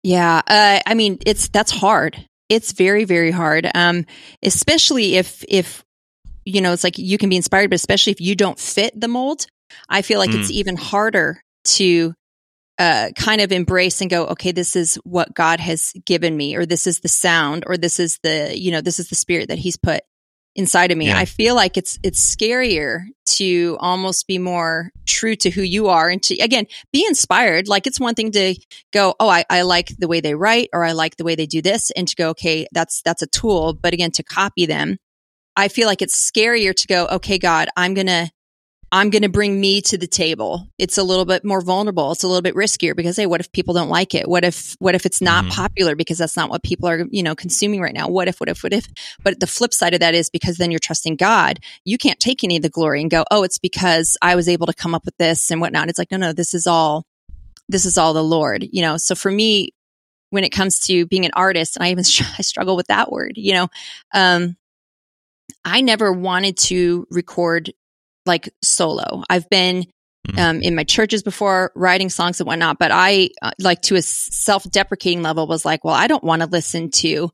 [0.05, 0.42] Yeah.
[0.47, 2.25] Uh, I mean, it's, that's hard.
[2.49, 3.69] It's very, very hard.
[3.75, 4.07] Um,
[4.45, 5.83] especially if, if,
[6.45, 9.09] you know, it's like you can be inspired, but especially if you don't fit the
[9.09, 9.49] mold,
[9.89, 12.15] I feel like it's even harder to,
[12.79, 16.67] uh, kind of embrace and go, okay, this is what God has given me, or
[16.67, 19.59] this is the sound, or this is the, you know, this is the spirit that
[19.59, 20.03] he's put
[20.55, 21.09] inside of me.
[21.09, 21.19] Yeah.
[21.19, 26.09] I feel like it's, it's scarier to almost be more true to who you are
[26.09, 27.69] and to, again, be inspired.
[27.69, 28.55] Like it's one thing to
[28.93, 31.47] go, oh, I, I like the way they write, or I like the way they
[31.47, 33.75] do this, and to go, okay, that's, that's a tool.
[33.75, 34.99] But again, to copy them,
[35.57, 38.31] I feel like it's scarier to go, okay, God, I'm going to,
[38.92, 40.68] I'm going to bring me to the table.
[40.79, 42.12] It's a little bit more vulnerable.
[42.12, 44.29] It's a little bit riskier because, hey, what if people don't like it?
[44.29, 45.51] What if, what if it's not Mhm.
[45.51, 48.09] popular because that's not what people are, you know, consuming right now?
[48.09, 48.87] What if, what if, what if?
[49.25, 51.59] But the flip side of that is because then you're trusting God.
[51.85, 54.66] You can't take any of the glory and go, oh, it's because I was able
[54.66, 55.88] to come up with this and whatnot.
[55.88, 57.05] It's like, no, no, this is all,
[57.68, 58.96] this is all the Lord, you know?
[58.99, 59.72] So for me,
[60.31, 62.05] when it comes to being an artist, and I even
[62.38, 63.68] I struggle with that word, you know,
[64.14, 64.57] um,
[65.64, 67.72] I never wanted to record
[68.27, 69.23] like solo.
[69.31, 69.85] I've been
[70.29, 70.39] Mhm.
[70.41, 74.03] um, in my churches before writing songs and whatnot, but I uh, like to a
[74.03, 77.31] self deprecating level was like, well, I don't want to listen to,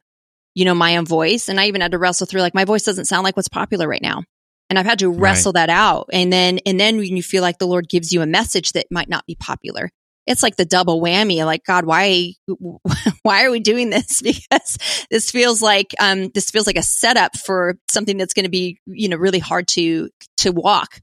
[0.55, 1.49] you know, my own voice.
[1.49, 3.89] And I even had to wrestle through like my voice doesn't sound like what's popular
[3.89, 4.25] right now.
[4.69, 6.11] And I've had to wrestle that out.
[6.13, 8.87] And then, and then when you feel like the Lord gives you a message that
[8.91, 9.89] might not be popular,
[10.27, 11.45] it's like the double whammy.
[11.45, 12.33] Like, God, why,
[13.23, 14.23] why are we doing this?
[14.53, 14.79] Because
[15.11, 18.79] this feels like, um, this feels like a setup for something that's going to be,
[18.87, 20.09] you know, really hard to,
[20.39, 21.01] to walk.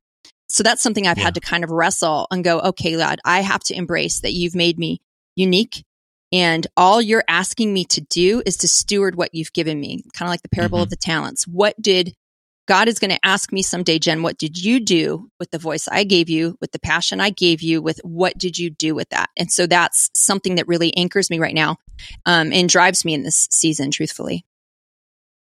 [0.47, 1.25] So that's something I've Yeah.
[1.25, 4.55] had to kind of wrestle and go, okay, God, I have to embrace that you've
[4.55, 4.99] made me
[5.36, 5.84] unique.
[6.32, 10.27] And all you're asking me to do is to steward what you've given me, kind
[10.27, 10.84] of like the parable Mhm.
[10.84, 11.47] of the talents.
[11.47, 12.13] What did
[12.69, 15.88] God is going to ask me someday, Jen, what did you do with the voice
[15.91, 19.10] I gave you, with the passion I gave you, with what did you do with
[19.10, 19.32] that?
[19.36, 21.77] And so that's something that really anchors me right now
[22.27, 24.45] um, and drives me in this season, truthfully.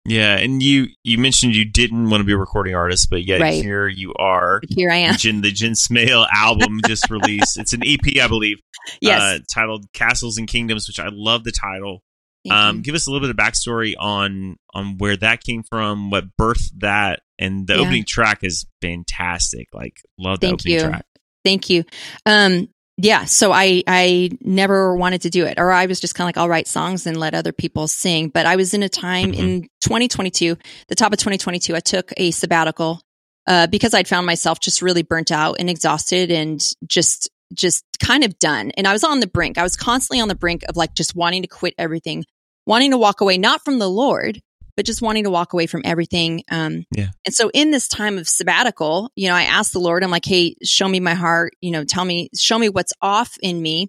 [0.06, 3.42] Yeah, and you you mentioned you didn't want to be a recording artist, but yet
[3.42, 3.62] Right.
[3.62, 4.62] here you are.
[4.70, 5.16] Here I am.
[5.18, 7.58] Jen, the Jen Smale album just released.
[7.58, 8.56] It's an EP, I believe,
[9.02, 9.20] Yes.
[9.20, 12.02] uh, titled "Castles and Kingdoms," which I love the title.
[12.50, 16.24] Um, give us a little bit of backstory on on where that came from, what
[16.40, 17.80] birthed that, and the Yeah.
[17.80, 19.68] opening track is fantastic.
[19.72, 20.80] Like, love the Thank opening you.
[20.80, 21.06] track.
[21.44, 21.84] Thank you.
[22.26, 26.24] Um, yeah, so I I never wanted to do it, or I was just kind
[26.24, 28.28] of like, I'll write songs and let other people sing.
[28.28, 29.40] But I was in a time mm-hmm.
[29.40, 30.56] in 2022,
[30.88, 33.00] the top of 2022, I took a sabbatical
[33.46, 38.24] uh, because I'd found myself just really burnt out and exhausted and just just kind
[38.24, 38.72] of done.
[38.76, 39.58] And I was on the brink.
[39.58, 42.24] I was constantly on the brink of like just wanting to quit everything,
[42.68, 44.40] wanting to walk away, not from the Lord,
[44.76, 46.44] but just wanting to walk away from everything.
[46.50, 47.08] Um, yeah.
[47.24, 50.26] And so in this time of sabbatical, you know, I asked the Lord, I'm like,
[50.26, 53.88] Hey, show me my heart, you know, tell me, show me what's off in me.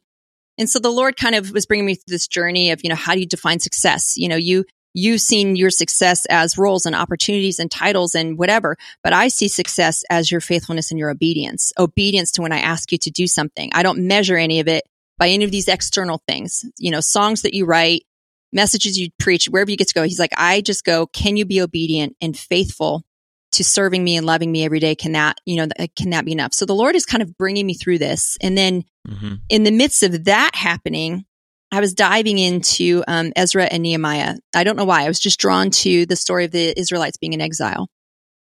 [0.58, 2.96] And so the Lord kind of was bringing me through this journey of, you know,
[2.96, 4.16] how do you define success?
[4.18, 8.78] You know, you, you've seen your success as roles and opportunities and titles and whatever,
[9.04, 12.92] but I see success as your faithfulness and your obedience, obedience to when I ask
[12.92, 13.70] you to do something.
[13.74, 14.86] I don't measure any of it
[15.18, 18.04] by any of these external things, you know, songs that you write,
[18.52, 20.04] messages you preach, wherever you get to go.
[20.04, 23.04] He's like, I just go, can you be obedient and faithful
[23.52, 24.96] to serving me and loving me every day?
[24.96, 26.54] Can that, you know, can that be enough?
[26.54, 28.38] So the Lord is kind of bringing me through this.
[28.42, 29.36] And then mm-hmm.
[29.50, 31.26] in the midst of that happening,
[31.72, 34.36] I was diving into um, Ezra and Nehemiah.
[34.56, 35.04] I don't know why.
[35.04, 37.90] I was just drawn to the story of the Israelites being in exile.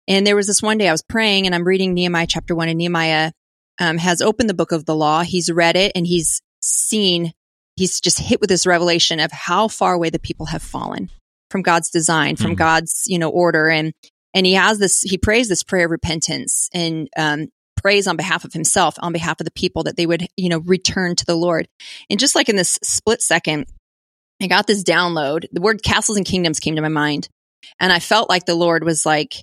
[0.08, 2.70] And there was this one day I was praying and I'm reading Nehemiah chapter one,
[2.70, 3.32] and Nehemiah
[3.80, 5.22] um, has opened the book of the law.
[5.22, 7.34] He's read it and he's seen
[7.80, 11.10] he's just hit with this revelation of how far away the people have fallen
[11.50, 12.56] from God's design, from mm-hmm.
[12.56, 13.70] God's, you know, order.
[13.70, 13.94] And,
[14.34, 18.44] and he has this, he prays this prayer of repentance and, um, prays on behalf
[18.44, 21.36] of himself, on behalf of the people that they would, you know, return to the
[21.36, 21.70] Lord.
[22.10, 23.68] And just like in this split second,
[24.42, 25.46] I got this download.
[25.54, 27.30] The word castles and kingdoms came to my mind.
[27.80, 29.36] And I felt like the Lord was like,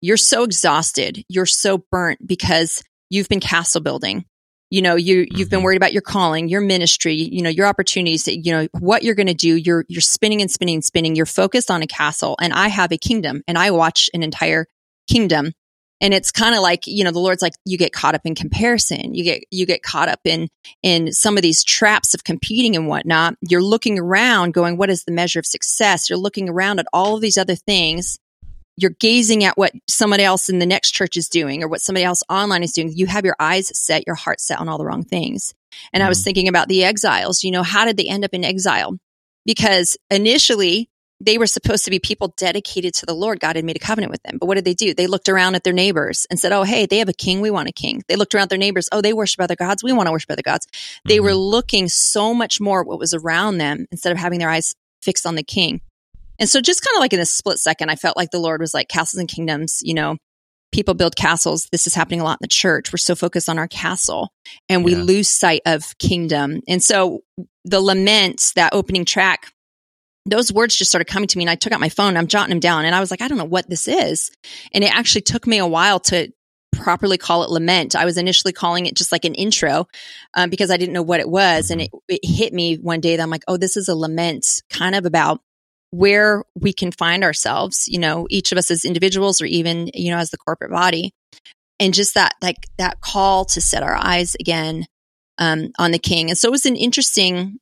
[0.00, 1.22] you're so exhausted.
[1.28, 4.24] You're so burnt because you've been castle building
[4.72, 5.56] you know you you've mm-hmm.
[5.56, 9.02] been worried about your calling your ministry you know your opportunities that, you know what
[9.02, 11.14] you're going to do you're you're spinning and spinning and spinning.
[11.14, 14.66] You're focused on a castle and i have a kingdom and i watch an entire
[15.08, 15.52] kingdom.
[16.00, 18.34] And it's kind of like you know the lord's like you get caught up in
[18.34, 19.14] comparison.
[19.14, 20.48] You get you get caught up in
[20.82, 23.34] in some of these traps of competing and whatnot.
[23.40, 27.14] You're looking around going what is the measure of success you're looking around at all
[27.14, 28.18] of these other things
[28.76, 32.04] you're gazing at what somebody else in the next church is doing or what somebody
[32.04, 32.92] else online is doing.
[32.94, 35.54] You have your eyes set, your heart set on all the wrong things.
[35.92, 36.24] And mm I was mm-hmm.
[36.24, 37.44] thinking about the exiles.
[37.44, 38.98] You know, how did they end up in exile?
[39.44, 40.88] Because initially
[41.20, 43.38] they were supposed to be people dedicated to the Lord.
[43.38, 44.38] God had made a covenant with them.
[44.38, 44.92] But what did they do?
[44.92, 47.40] They looked around at their neighbors and said, Oh, hey, they have a king.
[47.40, 48.02] We want a king.
[48.08, 48.88] They looked around their neighbors.
[48.90, 49.84] Oh, they worship other gods.
[49.84, 50.66] We want to worship other gods.
[51.04, 51.24] They mm-hmm.
[51.24, 54.74] were looking so much more at what was around them instead of having their eyes
[55.00, 55.80] fixed on the king.
[56.42, 58.60] And so just kind of like in a split second, I felt like the Lord
[58.60, 60.16] was like castles and kingdoms, you know,
[60.72, 61.68] people build castles.
[61.70, 62.92] This is happening a lot in the church.
[62.92, 64.32] We're so focused on our castle
[64.68, 65.02] and we yeah.
[65.02, 66.58] lose sight of kingdom.
[66.66, 67.20] And so
[67.64, 69.52] the lament, that opening track,
[70.26, 72.50] those words just started coming to me and I took out my phone, I'm jotting
[72.50, 74.28] them down and I was like, I don't know what this is.
[74.74, 76.32] And it actually took me a while to
[76.72, 77.94] properly call it lament.
[77.94, 79.86] I was initially calling it just like an intro
[80.34, 81.70] um, because I didn't know what it was.
[81.70, 81.98] And mm-hmm.
[82.08, 84.96] it, it hit me one day that I'm like, oh, this is a lament kind
[84.96, 85.40] of about
[85.92, 90.10] where we can find ourselves, you know, each of us as individuals or even, you
[90.10, 91.12] know, as the corporate body.
[91.78, 94.86] And just that, like that call to set our eyes again
[95.36, 96.30] um, on the king.
[96.30, 97.58] And so it was an interesting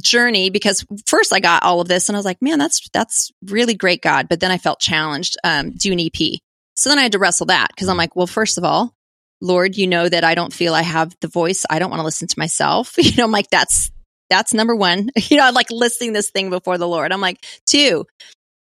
[0.00, 3.30] journey because first I got all of this and I was like, man, that's, that's
[3.46, 4.28] really great, God.
[4.28, 6.38] But then I felt challenged, um, do an EP.
[6.76, 8.94] So then I had to wrestle that because I'm like, well, first of all,
[9.40, 11.64] Lord, you know that I don't feel I have the voice.
[11.70, 12.94] I don't want to listen to myself.
[12.98, 13.90] You know, I'm like, that's,
[14.30, 15.10] that's number one.
[15.30, 17.12] You know, I'm like listing this thing before the Lord.
[17.12, 18.04] I'm like, two,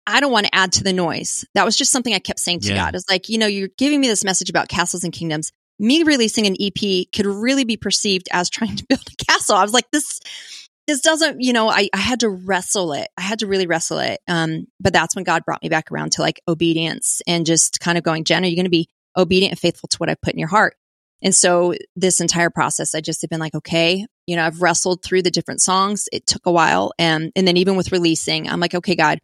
[0.06, 1.44] I don't want to add to the noise.
[1.54, 2.76] That was just something I kept saying to yeah.
[2.76, 2.94] God.
[2.94, 5.50] It's like, you know, you're giving me this message about castles and kingdoms.
[5.80, 9.56] Me releasing an EP could really be perceived as trying to build a castle.
[9.56, 10.20] I was like, this,
[10.86, 13.08] this doesn't, you know, I, I had to wrestle it.
[13.16, 14.20] I had to really wrestle it.
[14.28, 17.98] Um, but that's when God brought me back around to like obedience and just kind
[17.98, 20.32] of going, Jen, are you going to be obedient and faithful to what I put
[20.32, 20.76] in your heart?
[21.22, 25.02] And so this entire process, I just have been like, okay, you know, I've wrestled
[25.02, 26.08] through the different songs.
[26.12, 26.92] It took a while.
[26.98, 29.18] And, and then even with releasing, I'm like, okay, God,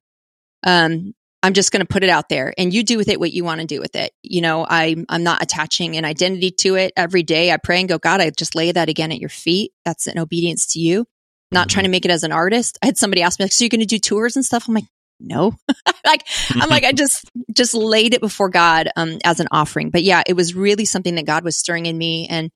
[0.64, 3.32] um, I'm just going to put it out there and you do with it what
[3.32, 4.12] you want to do with it.
[4.22, 7.52] You know, I, I'm not attaching an identity to it every day.
[7.52, 9.72] I pray and go, God, I just lay that again at your feet.
[9.84, 11.06] That's an obedience to you,
[11.52, 11.74] not mm-hmm.
[11.74, 12.76] trying to make it as an artist.
[12.82, 14.66] I had somebody ask me, like, so you're going to do tours and stuff?
[14.66, 14.84] I'm like,
[15.20, 15.54] no
[16.04, 20.02] like i'm like i just just laid it before god um as an offering but
[20.02, 22.50] yeah it was really something that god was stirring in me and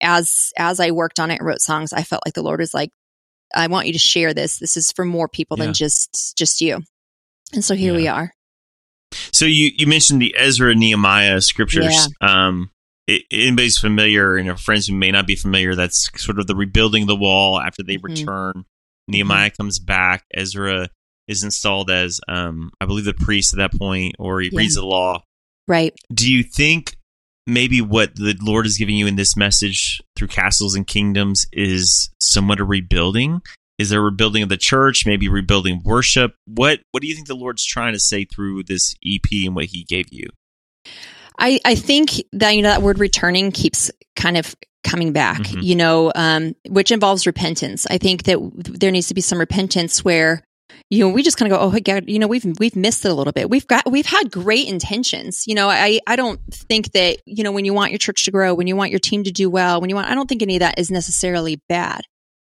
[0.00, 2.74] as as i worked on it and wrote songs i felt like the lord was
[2.74, 2.90] like
[3.54, 5.64] i want you to share this this is for more people yeah.
[5.64, 6.80] than just just you
[7.52, 7.98] and so here yeah.
[7.98, 8.32] we are
[9.32, 12.46] so you you mentioned the ezra nehemiah scriptures yeah.
[12.46, 12.70] um
[13.08, 16.46] it, anybody's familiar and you know, friends who may not be familiar that's sort of
[16.46, 18.06] the rebuilding the wall after they mm-hmm.
[18.06, 18.64] return
[19.06, 19.62] nehemiah mm-hmm.
[19.62, 20.88] comes back ezra
[21.28, 24.58] is installed as, um, I believe, the priest at that point, or he yeah.
[24.58, 25.22] reads the law.
[25.68, 25.94] Right.
[26.12, 26.96] Do you think
[27.46, 32.10] maybe what the Lord is giving you in this message through castles and kingdoms is
[32.20, 33.42] somewhat a rebuilding?
[33.78, 35.04] Is there a rebuilding of the church?
[35.06, 36.34] Maybe rebuilding worship?
[36.46, 39.66] What What do you think the Lord's trying to say through this EP and what
[39.66, 40.28] He gave you?
[41.38, 44.54] I, I think that you know that word returning keeps kind of
[44.84, 45.60] coming back, mm-hmm.
[45.60, 47.86] you know, um, which involves repentance.
[47.88, 50.44] I think that there needs to be some repentance where
[50.90, 53.10] you know, we just kind of go, oh God, you know, we've we've missed it
[53.10, 53.48] a little bit.
[53.48, 55.46] We've got we've had great intentions.
[55.46, 58.30] You know, I I don't think that you know when you want your church to
[58.30, 60.42] grow, when you want your team to do well, when you want, I don't think
[60.42, 62.02] any of that is necessarily bad.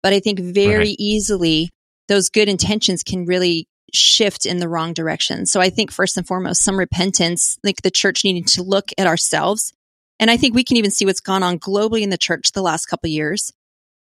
[0.03, 0.97] But I think very right.
[0.99, 1.71] easily
[2.09, 5.47] those good intentions can really shift in the wrong direction.
[5.47, 9.07] So I think first and foremost, some repentance, like the church needing to look at
[9.07, 9.73] ourselves.
[10.19, 12.63] And I think we can even see what's gone on globally in the church the
[12.63, 13.53] last couple years.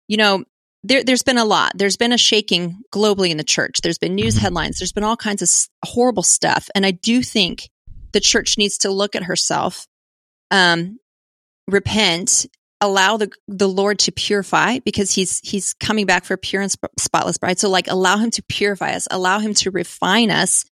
[0.08, 0.44] You know,
[0.84, 1.72] there, has been a lot.
[1.76, 3.80] There's been a shaking globally in the church.
[3.82, 4.42] There's been news mm-hmm.
[4.42, 4.78] headlines.
[4.78, 5.48] There's been all kinds of
[5.88, 6.68] horrible stuff.
[6.74, 7.70] And I do think
[8.12, 9.86] the church needs to look at herself,
[10.50, 10.98] um,
[11.68, 12.46] repent,
[12.80, 16.74] allow the the Lord to purify because he's he's coming back for a pure and
[16.98, 17.58] spotless bride.
[17.58, 20.64] So like allow him to purify us, allow him to refine us,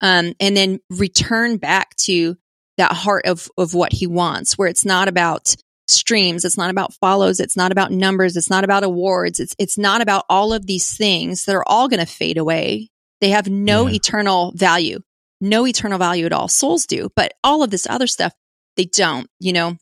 [0.00, 2.36] um, and then return back to
[2.78, 5.54] that heart of of what he wants, where it's not about
[5.90, 6.44] streams.
[6.44, 7.40] It's not about follows.
[7.40, 8.36] It's not about numbers.
[8.36, 9.40] It's not about awards.
[9.40, 12.88] It's, it's not about all of these things that are all going to fade away.
[13.20, 13.96] They have no yeah.
[13.96, 15.00] eternal value,
[15.40, 16.48] no eternal value at all.
[16.48, 18.32] Souls do, but all of this other stuff,
[18.76, 19.76] they don't, you know?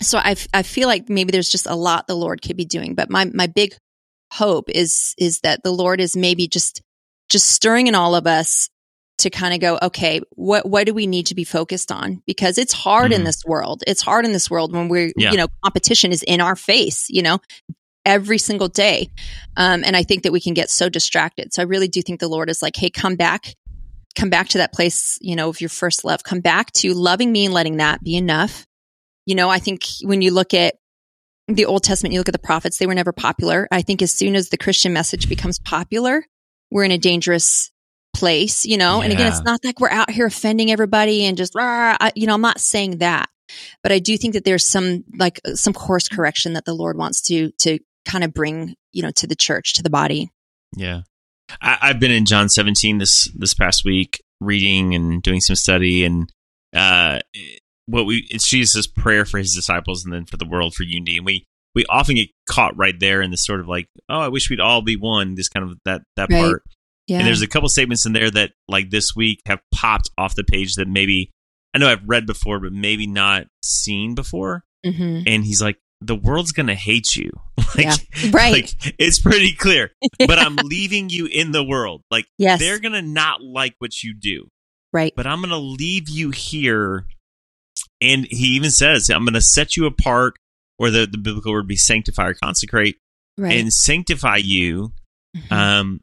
[0.00, 2.94] So I, I feel like maybe there's just a lot the Lord could be doing,
[2.94, 3.74] but my, my big
[4.32, 6.82] hope is, is that the Lord is maybe just,
[7.28, 8.68] just stirring in all of us
[9.18, 12.22] to kind of go, okay, what what do we need to be focused on?
[12.26, 13.20] Because it's hard mm-hmm.
[13.20, 13.82] in this world.
[13.86, 15.30] It's hard in this world when we're yeah.
[15.30, 17.08] you know competition is in our face.
[17.10, 17.38] You know,
[18.04, 19.10] every single day,
[19.56, 21.52] um, and I think that we can get so distracted.
[21.52, 23.54] So I really do think the Lord is like, hey, come back,
[24.14, 25.18] come back to that place.
[25.20, 26.22] You know, of your first love.
[26.22, 28.66] Come back to loving me and letting that be enough.
[29.26, 30.76] You know, I think when you look at
[31.48, 33.66] the Old Testament, you look at the prophets; they were never popular.
[33.72, 36.24] I think as soon as the Christian message becomes popular,
[36.70, 37.72] we're in a dangerous
[38.14, 38.98] place, you know?
[38.98, 39.04] Yeah.
[39.04, 42.26] And again, it's not like we're out here offending everybody and just, rah, I, you
[42.26, 43.28] know, I'm not saying that,
[43.82, 47.22] but I do think that there's some, like some course correction that the Lord wants
[47.22, 50.30] to, to kind of bring, you know, to the church, to the body.
[50.76, 51.02] Yeah.
[51.62, 56.04] I, I've been in John 17 this, this past week reading and doing some study
[56.04, 56.30] and,
[56.74, 57.20] uh,
[57.86, 61.16] what we, it's Jesus' prayer for his disciples and then for the world for unity.
[61.16, 64.28] And we, we often get caught right there in this sort of like, oh, I
[64.28, 66.40] wish we'd all be one, this kind of that, that right.
[66.40, 66.62] part.
[67.08, 67.18] Yeah.
[67.18, 70.44] And there's a couple statements in there that, like this week, have popped off the
[70.44, 71.32] page that maybe
[71.74, 74.64] I know I've read before, but maybe not seen before.
[74.84, 75.22] Mm-hmm.
[75.26, 77.30] And he's like, "The world's gonna hate you."
[77.76, 78.30] like, yeah.
[78.30, 78.52] right?
[78.52, 79.90] Like, it's pretty clear.
[80.18, 80.26] yeah.
[80.26, 82.02] But I'm leaving you in the world.
[82.10, 82.60] Like, yes.
[82.60, 84.48] they're gonna not like what you do.
[84.92, 85.12] Right.
[85.16, 87.06] But I'm gonna leave you here.
[88.00, 90.36] And he even says, "I'm gonna set you apart."
[90.80, 92.98] Or the, the biblical word be sanctify or consecrate,
[93.36, 93.58] right.
[93.58, 94.92] and sanctify you
[95.36, 95.52] mm-hmm.
[95.52, 96.00] um,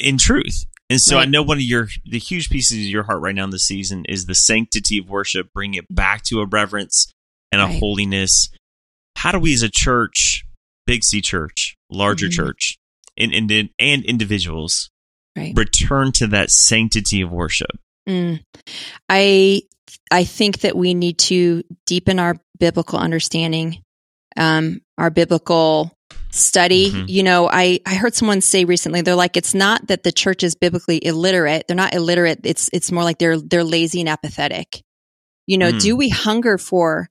[0.00, 0.64] in truth.
[0.90, 1.22] And so right.
[1.22, 3.58] I know one of your the huge pieces of your heart right now in the
[3.58, 7.12] season is the sanctity of worship, bring it back to a reverence
[7.52, 7.78] and a right.
[7.78, 8.50] holiness.
[9.16, 10.44] How do we as a church,
[10.86, 12.42] Big C church, larger mm-hmm.
[12.42, 12.78] church,
[13.18, 14.90] and, and, and individuals
[15.36, 15.52] right.
[15.56, 17.70] return to that sanctity of worship?
[18.08, 18.42] Mm.
[19.10, 19.62] I
[20.10, 23.82] I think that we need to deepen our biblical understanding,
[24.36, 25.92] um, our biblical
[26.30, 26.90] study.
[26.90, 27.04] Mm-hmm.
[27.08, 30.42] You know, I, I heard someone say recently, they're like, it's not that the church
[30.42, 31.66] is biblically illiterate.
[31.66, 32.40] They're not illiterate.
[32.44, 34.82] It's, it's more like they're, they're lazy and apathetic.
[35.46, 35.80] You know, mm.
[35.80, 37.08] do we hunger for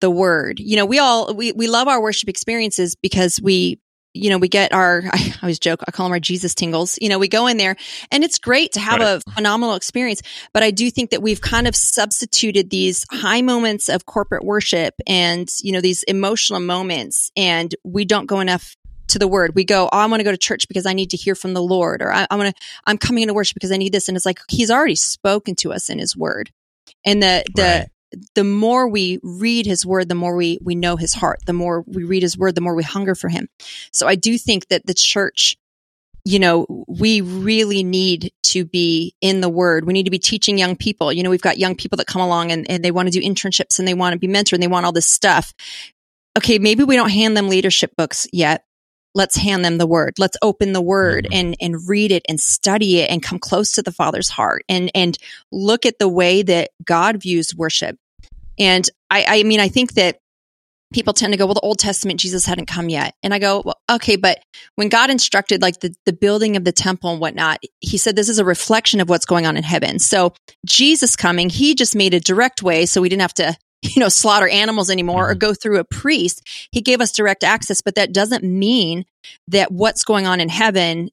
[0.00, 0.60] the word?
[0.60, 3.80] You know, we all, we, we love our worship experiences because we,
[4.18, 6.98] you know, we get our, I always joke, I call them our Jesus tingles.
[7.00, 7.76] You know, we go in there
[8.10, 9.22] and it's great to have right.
[9.26, 10.22] a phenomenal experience.
[10.52, 14.94] But I do think that we've kind of substituted these high moments of corporate worship
[15.06, 18.76] and, you know, these emotional moments and we don't go enough
[19.08, 19.54] to the word.
[19.54, 21.54] We go, oh, I want to go to church because I need to hear from
[21.54, 24.08] the Lord, or I, I want to, I'm coming into worship because I need this.
[24.08, 26.50] And it's like, he's already spoken to us in his word.
[27.06, 27.88] And the, the, right
[28.34, 31.40] the more we read his word, the more we, we know his heart.
[31.46, 33.48] The more we read his word, the more we hunger for him.
[33.92, 35.56] So I do think that the church,
[36.24, 39.86] you know, we really need to be in the word.
[39.86, 41.12] We need to be teaching young people.
[41.12, 43.26] You know, we've got young people that come along and, and they want to do
[43.26, 45.52] internships and they want to be mentored and they want all this stuff.
[46.36, 48.64] Okay, maybe we don't hand them leadership books yet,
[49.18, 50.14] let's hand them the word.
[50.18, 51.38] Let's open the word mm-hmm.
[51.38, 54.90] and and read it and study it and come close to the father's heart and
[54.94, 55.18] and
[55.52, 57.98] look at the way that god views worship.
[58.58, 60.20] And i i mean i think that
[60.90, 63.14] people tend to go well the old testament jesus hadn't come yet.
[63.22, 64.38] And i go well, okay but
[64.76, 68.28] when god instructed like the, the building of the temple and whatnot he said this
[68.28, 69.98] is a reflection of what's going on in heaven.
[69.98, 70.32] So
[70.64, 74.08] jesus coming he just made a direct way so we didn't have to you know,
[74.08, 75.32] slaughter animals anymore mm-hmm.
[75.32, 76.42] or go through a priest.
[76.72, 79.04] He gave us direct access, but that doesn't mean
[79.48, 81.10] that what's going on in heaven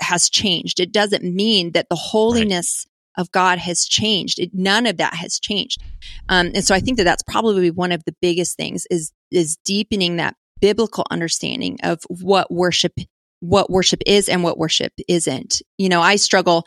[0.00, 0.80] has changed.
[0.80, 2.86] It doesn't mean that the holiness
[3.16, 3.22] right.
[3.22, 4.38] of God has changed.
[4.38, 5.82] It, none of that has changed.
[6.28, 9.56] Um, and so I think that that's probably one of the biggest things is is
[9.64, 12.92] deepening that biblical understanding of what worship
[13.40, 15.60] what worship is and what worship isn't.
[15.76, 16.66] You know, I struggle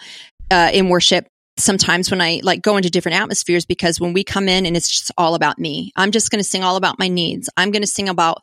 [0.51, 1.27] uh, in worship
[1.59, 4.89] sometimes when I like go into different atmospheres because when we come in and it's
[4.89, 7.49] just all about me, I'm just going to sing all about my needs.
[7.57, 8.41] I'm going to sing about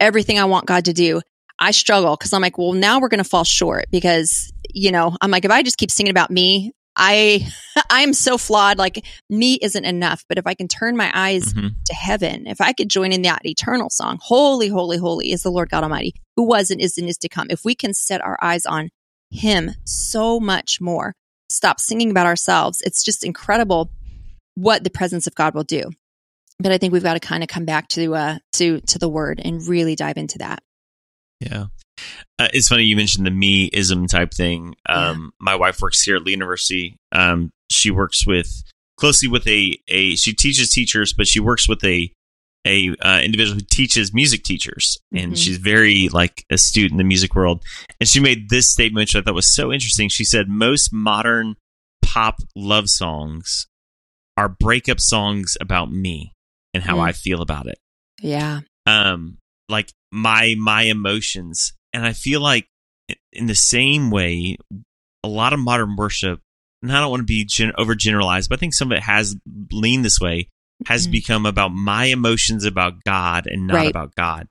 [0.00, 1.20] everything I want God to do.
[1.58, 5.16] I struggle because I'm like, well, now we're going to fall short because, you know,
[5.20, 7.48] I'm like, if I just keep singing about me, I,
[7.90, 8.78] I am so flawed.
[8.78, 10.24] Like me isn't enough.
[10.28, 11.68] But if I can turn my eyes mm-hmm.
[11.86, 15.50] to heaven, if I could join in that eternal song, holy, holy, holy is the
[15.50, 17.48] Lord God Almighty who was and is and is to come.
[17.50, 18.90] If we can set our eyes on
[19.30, 21.14] him so much more,
[21.50, 22.80] stop singing about ourselves.
[22.82, 23.90] It's just incredible
[24.54, 25.90] what the presence of God will do.
[26.58, 29.08] But I think we've got to kind of come back to, uh, to, to the
[29.08, 30.62] word and really dive into that.
[31.40, 31.66] Yeah.
[32.38, 34.74] Uh, it's funny you mentioned the me-ism type thing.
[34.88, 35.44] Um, yeah.
[35.44, 36.96] My wife works here at the university.
[37.12, 38.62] Um, she works with
[38.98, 42.10] closely with a a she teaches teachers, but she works with a
[42.68, 45.34] a uh, individual who teaches music teachers, and mm-hmm.
[45.34, 47.64] she's very like astute in the music world.
[47.98, 50.08] And she made this statement, which I thought was so interesting.
[50.08, 51.56] She said most modern
[52.02, 53.66] pop love songs
[54.36, 56.32] are breakup songs about me
[56.74, 57.08] and how mm.
[57.08, 57.78] I feel about it.
[58.22, 58.60] Yeah.
[58.86, 59.38] Um,
[59.68, 62.66] like my my emotions and i feel like
[63.32, 64.56] in the same way
[65.22, 66.40] a lot of modern worship
[66.82, 69.36] and i don't want to be gen- overgeneralized but i think some of it has
[69.72, 70.48] leaned this way
[70.86, 71.12] has mm-hmm.
[71.12, 73.90] become about my emotions about god and not right.
[73.90, 74.46] about god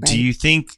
[0.00, 0.10] right.
[0.10, 0.76] do you think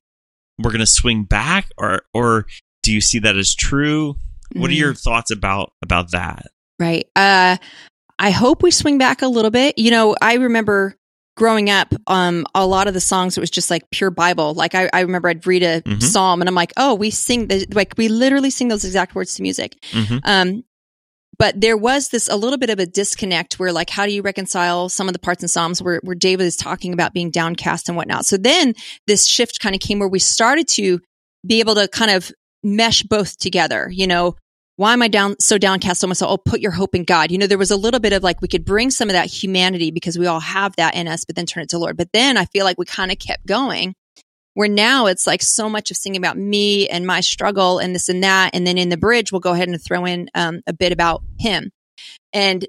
[0.58, 2.46] we're going to swing back or or
[2.82, 4.60] do you see that as true mm-hmm.
[4.60, 5.02] what are your mm.
[5.02, 6.46] thoughts about about that
[6.78, 7.56] right uh
[8.18, 10.96] i hope we swing back a little bit you know i remember
[11.36, 14.54] growing up, um, a lot of the songs it was just like pure Bible.
[14.54, 16.00] Like I, I remember I'd read a mm-hmm.
[16.00, 19.34] psalm and I'm like, oh, we sing the like we literally sing those exact words
[19.34, 19.76] to music.
[19.90, 20.18] Mm-hmm.
[20.24, 20.64] Um,
[21.38, 24.22] but there was this a little bit of a disconnect where like how do you
[24.22, 27.88] reconcile some of the parts in psalms where, where david is talking about being downcast
[27.88, 28.74] and whatnot so then
[29.06, 31.00] this shift kind of came where we started to
[31.46, 32.30] be able to kind of
[32.62, 34.36] mesh both together you know
[34.76, 36.32] why am I down so downcast on myself?
[36.32, 37.30] Oh, put your hope in God.
[37.30, 39.26] You know, there was a little bit of like we could bring some of that
[39.26, 41.96] humanity because we all have that in us, but then turn it to Lord.
[41.96, 43.94] But then I feel like we kind of kept going.
[44.54, 48.08] Where now it's like so much of singing about me and my struggle and this
[48.08, 50.72] and that, and then in the bridge we'll go ahead and throw in um, a
[50.72, 51.70] bit about Him.
[52.32, 52.66] And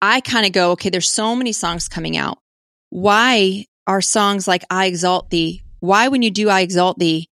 [0.00, 2.38] I kind of go, okay, there's so many songs coming out.
[2.90, 5.62] Why are songs like "I Exalt Thee"?
[5.80, 7.28] Why, when you do "I Exalt Thee,"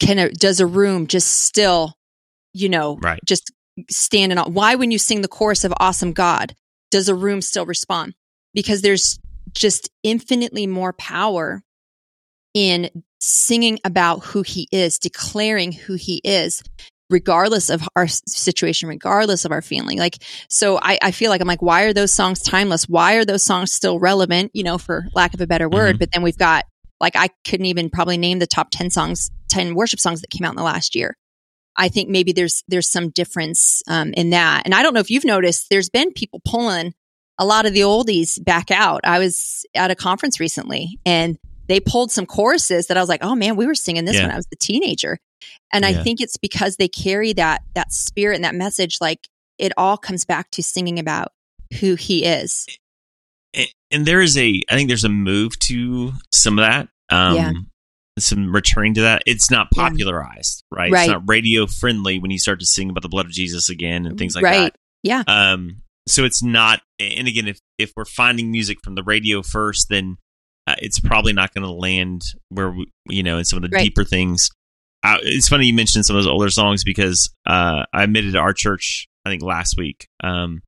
[0.00, 1.94] can a, does a room just still
[2.52, 3.20] you know, right.
[3.24, 3.52] just
[3.90, 4.52] standing on.
[4.52, 6.54] Why, when you sing the chorus of Awesome God,
[6.90, 8.14] does a room still respond?
[8.54, 9.18] Because there's
[9.52, 11.62] just infinitely more power
[12.54, 12.90] in
[13.20, 16.62] singing about who he is, declaring who he is,
[17.10, 19.98] regardless of our situation, regardless of our feeling.
[19.98, 20.18] Like,
[20.48, 22.88] so I, I, feel like I'm like, why are those songs timeless?
[22.88, 24.52] Why are those songs still relevant?
[24.54, 25.94] You know, for lack of a better word.
[25.94, 25.98] Mm-hmm.
[25.98, 26.64] But then we've got,
[27.00, 30.44] like, I couldn't even probably name the top 10 songs, 10 worship songs that came
[30.44, 31.16] out in the last year.
[31.76, 34.62] I think maybe there's there's some difference um, in that.
[34.64, 36.94] And I don't know if you've noticed, there's been people pulling
[37.38, 39.00] a lot of the oldies back out.
[39.04, 41.38] I was at a conference recently, and
[41.70, 44.22] they pulled some choruses that I was like, oh man, we were singing this yeah.
[44.22, 45.18] when I was a teenager.
[45.72, 45.90] And yeah.
[45.90, 48.98] I think it's because they carry that that spirit and that message.
[49.00, 51.28] Like it all comes back to singing about
[51.80, 52.66] who he is.
[53.90, 56.88] And there is a, I think there's a move to some of that.
[57.08, 57.52] Um, yeah
[58.18, 59.22] some returning to that.
[59.26, 60.78] It's not popularized, yeah.
[60.78, 60.92] right?
[60.92, 61.02] right?
[61.04, 64.06] It's not radio friendly when you start to sing about the blood of Jesus again
[64.06, 64.72] and things like right.
[64.72, 64.76] that.
[65.02, 65.22] Yeah.
[65.26, 65.82] Um.
[66.06, 66.82] So it's not.
[66.98, 70.18] And again, if if we're finding music from the radio first, then
[70.78, 73.84] it's probably not going to land where we, you know, in some of the right.
[73.84, 74.50] deeper things.
[75.02, 78.38] Uh, it's funny you mentioned some of those older songs because uh, I admitted to
[78.38, 80.62] our church, I think last week, um,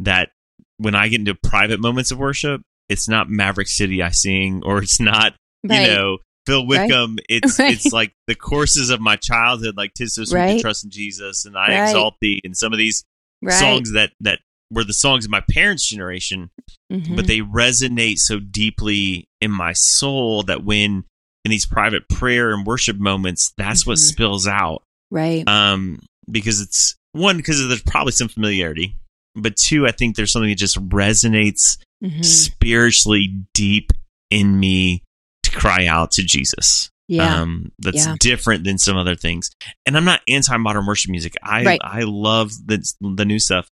[0.00, 0.30] that
[0.78, 4.78] when I get into private moments of worship, it's not Maverick City I sing, or
[4.78, 5.34] it's not
[5.64, 5.82] right.
[5.82, 7.16] you know Phil Wickham.
[7.16, 7.26] Right.
[7.28, 7.72] It's right.
[7.72, 11.44] it's like the courses of my childhood, like "Tis So Sweet to Trust in Jesus"
[11.44, 13.04] and "I Exalt Thee," and some of these
[13.48, 14.40] songs that that
[14.74, 16.50] were the songs of my parents' generation,
[16.92, 17.16] mm-hmm.
[17.16, 21.04] but they resonate so deeply in my soul that when
[21.44, 23.92] in these private prayer and worship moments, that's mm-hmm.
[23.92, 25.46] what spills out, right?
[25.48, 26.00] Um,
[26.30, 28.96] because it's one because there's probably some familiarity,
[29.34, 32.22] but two, I think there's something that just resonates mm-hmm.
[32.22, 33.92] spiritually deep
[34.30, 35.02] in me
[35.44, 36.90] to cry out to Jesus.
[37.06, 37.40] Yeah.
[37.40, 38.16] Um, that's yeah.
[38.18, 39.50] different than some other things.
[39.84, 41.34] And I'm not anti modern worship music.
[41.42, 41.80] I right.
[41.82, 43.68] I love the the new stuff.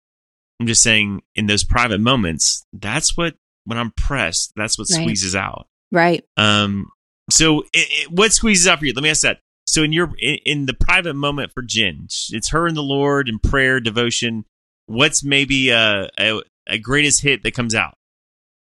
[0.59, 3.35] I'm just saying in those private moments, that's what
[3.65, 5.01] when I'm pressed, that's what Right.
[5.01, 5.67] squeezes out.
[5.91, 6.23] Right.
[6.37, 6.89] Um,
[7.29, 8.93] so it, it, what squeezes out for you?
[8.93, 9.39] Let me ask that.
[9.65, 13.29] So in your in, in the private moment for Jen, it's her and the Lord
[13.29, 14.45] and prayer, devotion.
[14.87, 17.93] What's maybe a, a, a greatest hit that comes out?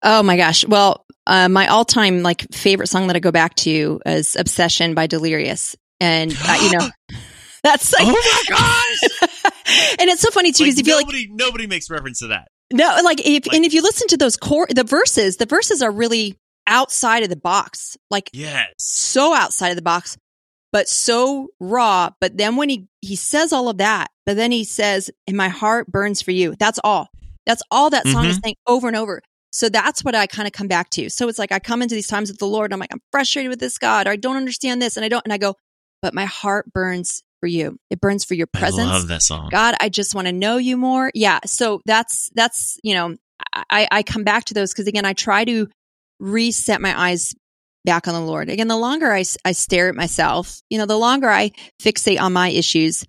[0.03, 0.65] Oh my gosh.
[0.67, 4.93] Well, uh, my all time like favorite song that I go back to is Obsession
[4.93, 5.75] by Delirious.
[5.99, 6.89] And, uh, you know,
[7.63, 9.26] that's like, oh my gosh!
[9.99, 12.27] and it's so funny too, Like, because you feel like, nobody nobody makes reference to
[12.27, 12.47] that.
[12.71, 15.81] no, like, if, like- and if you listen to those core, the verses, the verses
[15.81, 16.37] are really
[16.67, 18.67] outside of the box, like Yes.
[18.77, 20.17] so outside of the box,
[20.71, 22.09] but so raw.
[22.19, 25.49] But then when he, he says all of that, but then he says, and my
[25.49, 26.55] heart burns for you.
[26.59, 27.09] That's all.
[27.45, 28.41] That's all that song is mm-hmm.
[28.43, 29.21] saying over and over.
[29.53, 31.09] So that's what I kind of come back to.
[31.09, 33.01] So it's like I come into these times with the Lord and I'm like, I'm
[33.11, 34.97] frustrated with this God, or I don't understand this.
[34.97, 35.55] And I don't, and I go,
[36.01, 37.77] but my heart burns for you.
[37.89, 38.87] It burns for your presence.
[38.87, 39.49] I love that song.
[39.51, 41.11] God, I just want to know you more.
[41.13, 41.39] Yeah.
[41.45, 43.15] So that's, that's, you know,
[43.53, 45.67] I, I come back to those because again, I try to
[46.19, 47.33] reset my eyes
[47.85, 48.49] back on the Lord.
[48.49, 52.33] Again, the longer I, I stare at myself, you know, the longer I fixate on
[52.33, 53.05] my issues,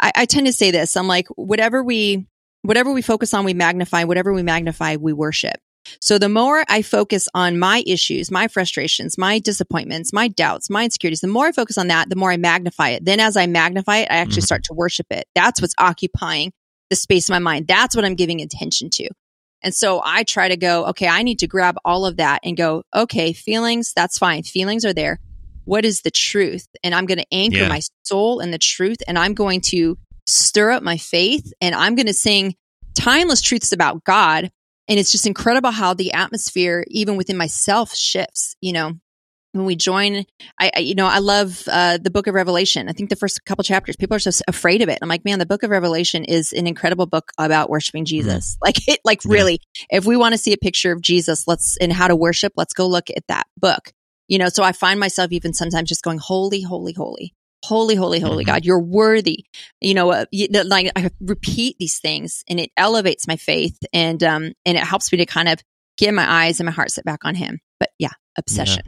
[0.00, 0.96] I, I tend to say this.
[0.96, 2.26] I'm like, whatever we,
[2.62, 4.04] whatever we focus on, we magnify.
[4.04, 5.56] Whatever we magnify, we worship.
[6.00, 10.84] So the more I focus on my issues, my frustrations, my disappointments, my doubts, my
[10.84, 13.04] insecurities, the more I focus on that, the more I magnify it.
[13.04, 14.46] Then as I magnify it, I actually Mhm.
[14.46, 15.26] start to worship it.
[15.34, 16.52] That's what's occupying
[16.90, 17.66] the space of my mind.
[17.66, 19.08] That's what I'm giving attention to.
[19.62, 22.56] And so I try to go, okay, I need to grab all of that and
[22.56, 24.42] go, okay, feelings, that's fine.
[24.42, 25.20] Feelings are there.
[25.64, 26.66] What is the truth?
[26.82, 27.68] And I'm going to anchor Yeah.
[27.68, 31.94] my soul in the truth and I'm going to stir up my faith and I'm
[31.94, 32.56] going to sing
[32.96, 34.50] timeless truths about God.
[34.92, 38.56] And it's just incredible how the atmosphere, even within myself, shifts.
[38.60, 38.92] You know,
[39.52, 40.26] when we join,
[40.60, 42.90] I, I you know, I love uh, the Book of Revelation.
[42.90, 44.98] I think the first couple chapters, people are just afraid of it.
[45.00, 48.58] I'm like, man, the Book of Revelation is an incredible book about worshiping Jesus.
[48.62, 49.32] Like, it, like Yeah.
[49.32, 52.52] really, if we want to see a picture of Jesus, let's and how to worship,
[52.54, 53.94] let's go look at that book.
[54.28, 57.32] You know, so I find myself even sometimes just going, holy, holy, holy.
[57.64, 58.46] Holy, holy, holy Mhm.
[58.48, 59.44] God, you're worthy.
[59.80, 64.22] You know, uh, you, like I repeat these things and it elevates my faith and,
[64.24, 65.60] um, and it helps me to kind of
[65.98, 67.60] get my eyes and my heart set back on him.
[67.78, 68.82] But yeah, obsession.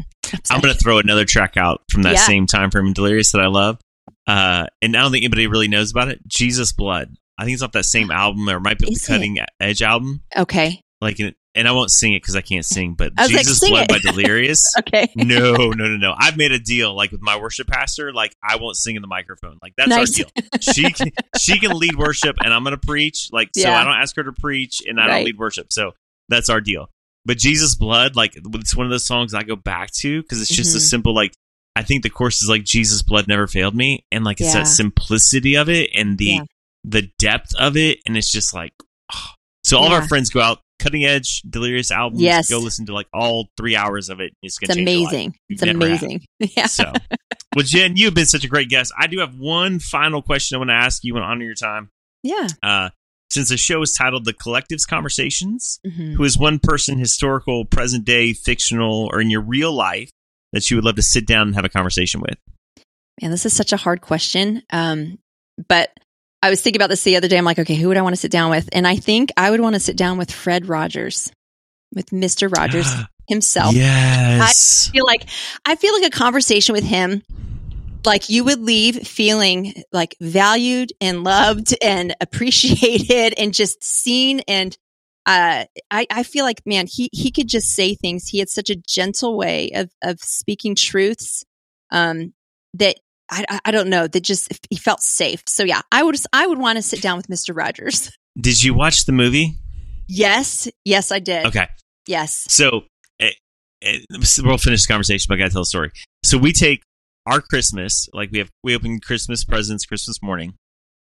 [0.50, 2.26] I'm going to throw another track out from that Yeah.
[2.26, 3.78] same time frame in Delirious that I love.
[4.26, 6.26] Uh, and I don't think anybody really knows about it.
[6.26, 7.14] Jesus Blood.
[7.38, 9.82] I think it's off that same album, or it might be Is the Cutting Edge
[9.82, 10.22] album.
[10.36, 10.80] okay.
[11.00, 11.18] Like,
[11.54, 12.94] and I won't sing it because I can't sing.
[12.94, 14.64] But like, Jesus sing Blood by Delirious.
[14.80, 15.08] Okay.
[15.16, 16.14] no, no, no, no.
[16.18, 18.12] I've made a deal like with my worship pastor.
[18.12, 19.58] Like, I won't sing in the microphone.
[19.62, 20.20] Like, that's Nice.
[20.20, 20.48] our deal.
[20.60, 23.28] She can, she can lead worship, and I'm going to preach.
[23.32, 25.16] Like, so I don't ask her to preach, and I Right.
[25.16, 25.72] don't lead worship.
[25.72, 25.92] So
[26.28, 26.90] that's our deal.
[27.26, 30.50] But Jesus Blood, like, it's one of those songs I go back to because it's
[30.54, 30.82] just a Mhm.
[30.90, 31.32] simple like.
[31.76, 34.60] I think the course is like Jesus blood never failed me, and like it's Yeah.
[34.60, 36.44] that simplicity of it and the Yeah.
[36.84, 38.72] the depth of it, and it's just like.
[39.12, 39.18] oh.
[39.64, 42.20] So all of our friends go out, cutting edge, delirious albums.
[42.22, 42.48] Yes.
[42.50, 44.32] Go listen to like all three hours of it.
[44.42, 45.12] It's, It's gonna change your life.
[45.12, 45.34] amazing.
[45.48, 46.20] It's amazing.
[46.56, 46.66] Yeah.
[46.66, 46.92] So,
[47.54, 48.92] well, Jen, you've been such a great guest.
[48.98, 51.14] I do have one final question I want to ask you.
[51.14, 51.90] To honor your time.
[52.22, 52.48] Yeah.
[52.62, 52.90] Uh,
[53.30, 56.14] since the show is titled "The Collective's Conversations," Mhm.
[56.14, 60.10] who is one person, historical, present day, fictional, or in your real life
[60.52, 62.38] that you would love to sit down and have a conversation with?
[63.22, 64.62] Man, this is such a hard question.
[64.70, 65.18] Um,
[65.68, 65.90] but
[66.44, 67.38] I was thinking about this the other day.
[67.38, 68.68] I'm like, okay, who would I want to sit down with?
[68.70, 71.32] And I think I would want to sit down with Fred Rogers,
[71.94, 72.54] with Mr.
[72.54, 72.92] Rogers
[73.26, 73.74] himself.
[73.74, 74.90] yes.
[74.90, 75.26] I feel like
[75.64, 77.22] I feel like a conversation with him,
[78.04, 84.40] like you would leave feeling like valued and loved and appreciated and just seen.
[84.46, 84.76] And
[85.24, 88.28] uh, I, I feel like, man, he he could just say things.
[88.28, 91.42] He had such a gentle way of of speaking truths
[91.90, 92.34] um,
[92.74, 92.96] that
[93.48, 95.42] I, I- don't know that just he felt safe.
[95.48, 98.10] So yeah, I would I would want to sit down with Mister Rogers.
[98.40, 99.54] Did you watch the movie?
[100.08, 101.46] yes, yes, I did.
[101.46, 101.66] Okay.
[102.06, 102.44] Yes.
[102.48, 102.82] So
[103.20, 103.30] eh,
[103.82, 103.98] eh,
[104.42, 105.92] we'll finish the conversation, but I got to tell a story.
[106.22, 106.82] So we take
[107.26, 110.54] our Christmas, like we have, we open Christmas presents Christmas morning,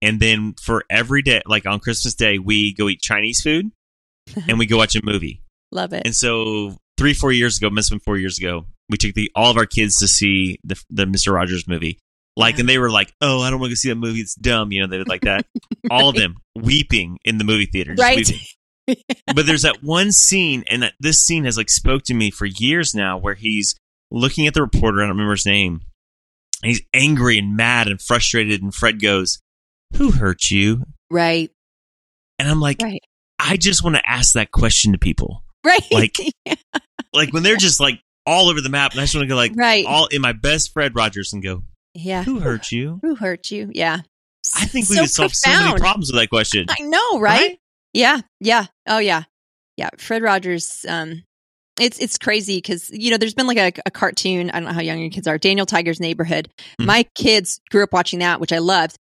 [0.03, 3.71] and then for every day, like on Christmas Day, we go eat Chinese food
[4.49, 5.41] and we go watch a movie.
[5.73, 6.03] Love it.
[6.05, 9.31] And so three, four years ago, must have been four years ago, we took the
[9.35, 11.99] all of our kids to see the the Mister Rogers movie.
[12.41, 12.61] Like, Yeah.
[12.61, 14.21] and they were like, "Oh, I don't want to go see that movie.
[14.21, 15.47] It's dumb." You know, they would like that.
[15.91, 18.17] All of them weeping in the movie theater, just Right.
[18.89, 19.05] weeping.
[19.35, 22.47] but there's that one scene, and that this scene has like spoke to me for
[22.47, 23.77] years now, where he's
[24.11, 24.99] looking at the reporter.
[24.99, 25.83] I don't remember his name.
[26.63, 29.39] And he's angry and mad and frustrated, and Fred goes,
[29.97, 31.51] "Who hurt you?" Right.
[32.39, 33.03] And I'm like, Right.
[33.39, 35.83] I just want to ask that question to people, Right.
[35.91, 36.17] Like,
[37.13, 39.37] like when they're just like all over the map, and I just want to go
[39.37, 39.85] like right.
[39.87, 41.63] all in my best Fred Rogers and go,
[41.95, 42.23] yeah.
[42.23, 43.71] "Who hurt you?" Who hurt you?
[43.73, 44.01] Yeah.
[44.57, 46.67] I think we So would solve so many problems with that question.
[46.69, 47.59] I know, right?
[47.93, 48.21] Yeah.
[48.41, 48.67] Yeah.
[48.87, 49.25] Oh, yeah.
[49.77, 49.91] Yeah.
[49.99, 51.23] Fred Rogers, um,
[51.79, 54.51] it's it's crazy because you know there's been like a, a, cartoon.
[54.51, 55.39] I don't know how young your kids are.
[55.39, 56.49] Daniel Tiger's Neighborhood.
[56.59, 56.87] Mm-hmm.
[56.87, 58.97] My kids grew up watching that, which I loved.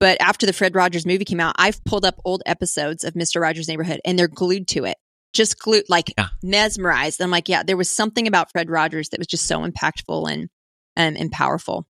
[0.00, 3.38] But after the Fred Rogers movie came out, I've pulled up old episodes of Mister
[3.38, 4.96] Rogers' Neighborhood, and they're glued to it,
[5.34, 6.28] just glued, like yeah.
[6.42, 7.20] mesmerized.
[7.20, 10.48] I'm like, yeah, there was something about Fred Rogers that was just so impactful and
[10.96, 11.86] um, and powerful.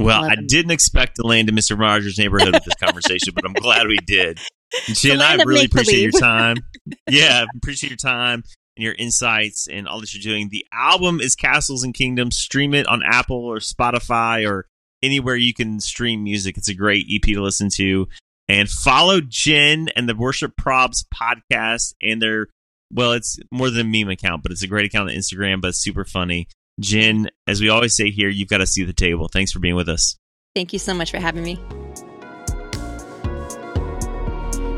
[0.00, 1.78] Well, I, didn't expect to land in Mr.
[1.78, 4.38] Rogers' neighborhood with this conversation, but I'm glad we did.
[4.86, 6.56] Jen, I really appreciate your time.
[7.10, 8.42] yeah, appreciate your time
[8.76, 10.48] and your insights and all that you're doing.
[10.50, 12.36] The album is Castles and Kingdoms.
[12.36, 14.66] Stream it on Apple or Spotify or
[15.02, 16.56] anywhere you can stream music.
[16.56, 18.08] It's a great EP to listen to.
[18.48, 22.48] And follow Jen and the Worship Probs podcast and their
[22.92, 25.68] well, it's more than a meme account, but it's a great account on Instagram, but
[25.68, 26.48] it's super funny.
[26.78, 29.28] Jen, as we always say here, you've got to see the table.
[29.28, 30.16] Thanks for being with us.
[30.54, 31.58] Thank you so much for having me.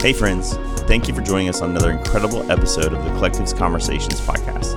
[0.00, 0.56] Hey, friends.
[0.88, 4.74] Thank you for joining us on another incredible episode of the Collectives Conversations podcast.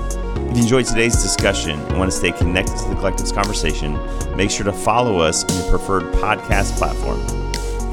[0.51, 3.97] If you enjoyed today's discussion and want to stay connected to the Collectives Conversation,
[4.38, 7.20] make sure to follow us on your preferred podcast platform.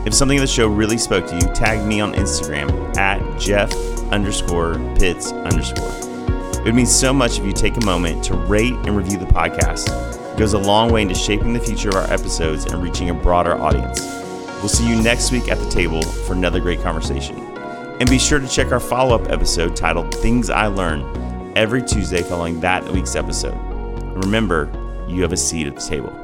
[0.06, 3.72] If something in the show really spoke to you, tag me on Instagram at Jeff
[4.12, 6.11] underscore Pitts underscore.
[6.62, 9.26] It would mean so much if you take a moment to rate and review the
[9.26, 9.88] podcast.
[10.32, 13.14] It goes a long way into shaping the future of our episodes and reaching a
[13.14, 14.00] broader audience.
[14.60, 17.36] We'll see you next week at the table for another great conversation.
[17.98, 22.22] And be sure to check our follow up episode titled Things I Learned every Tuesday
[22.22, 23.54] following that week's episode.
[23.54, 24.70] And remember,
[25.08, 26.16] you have a seat at the table.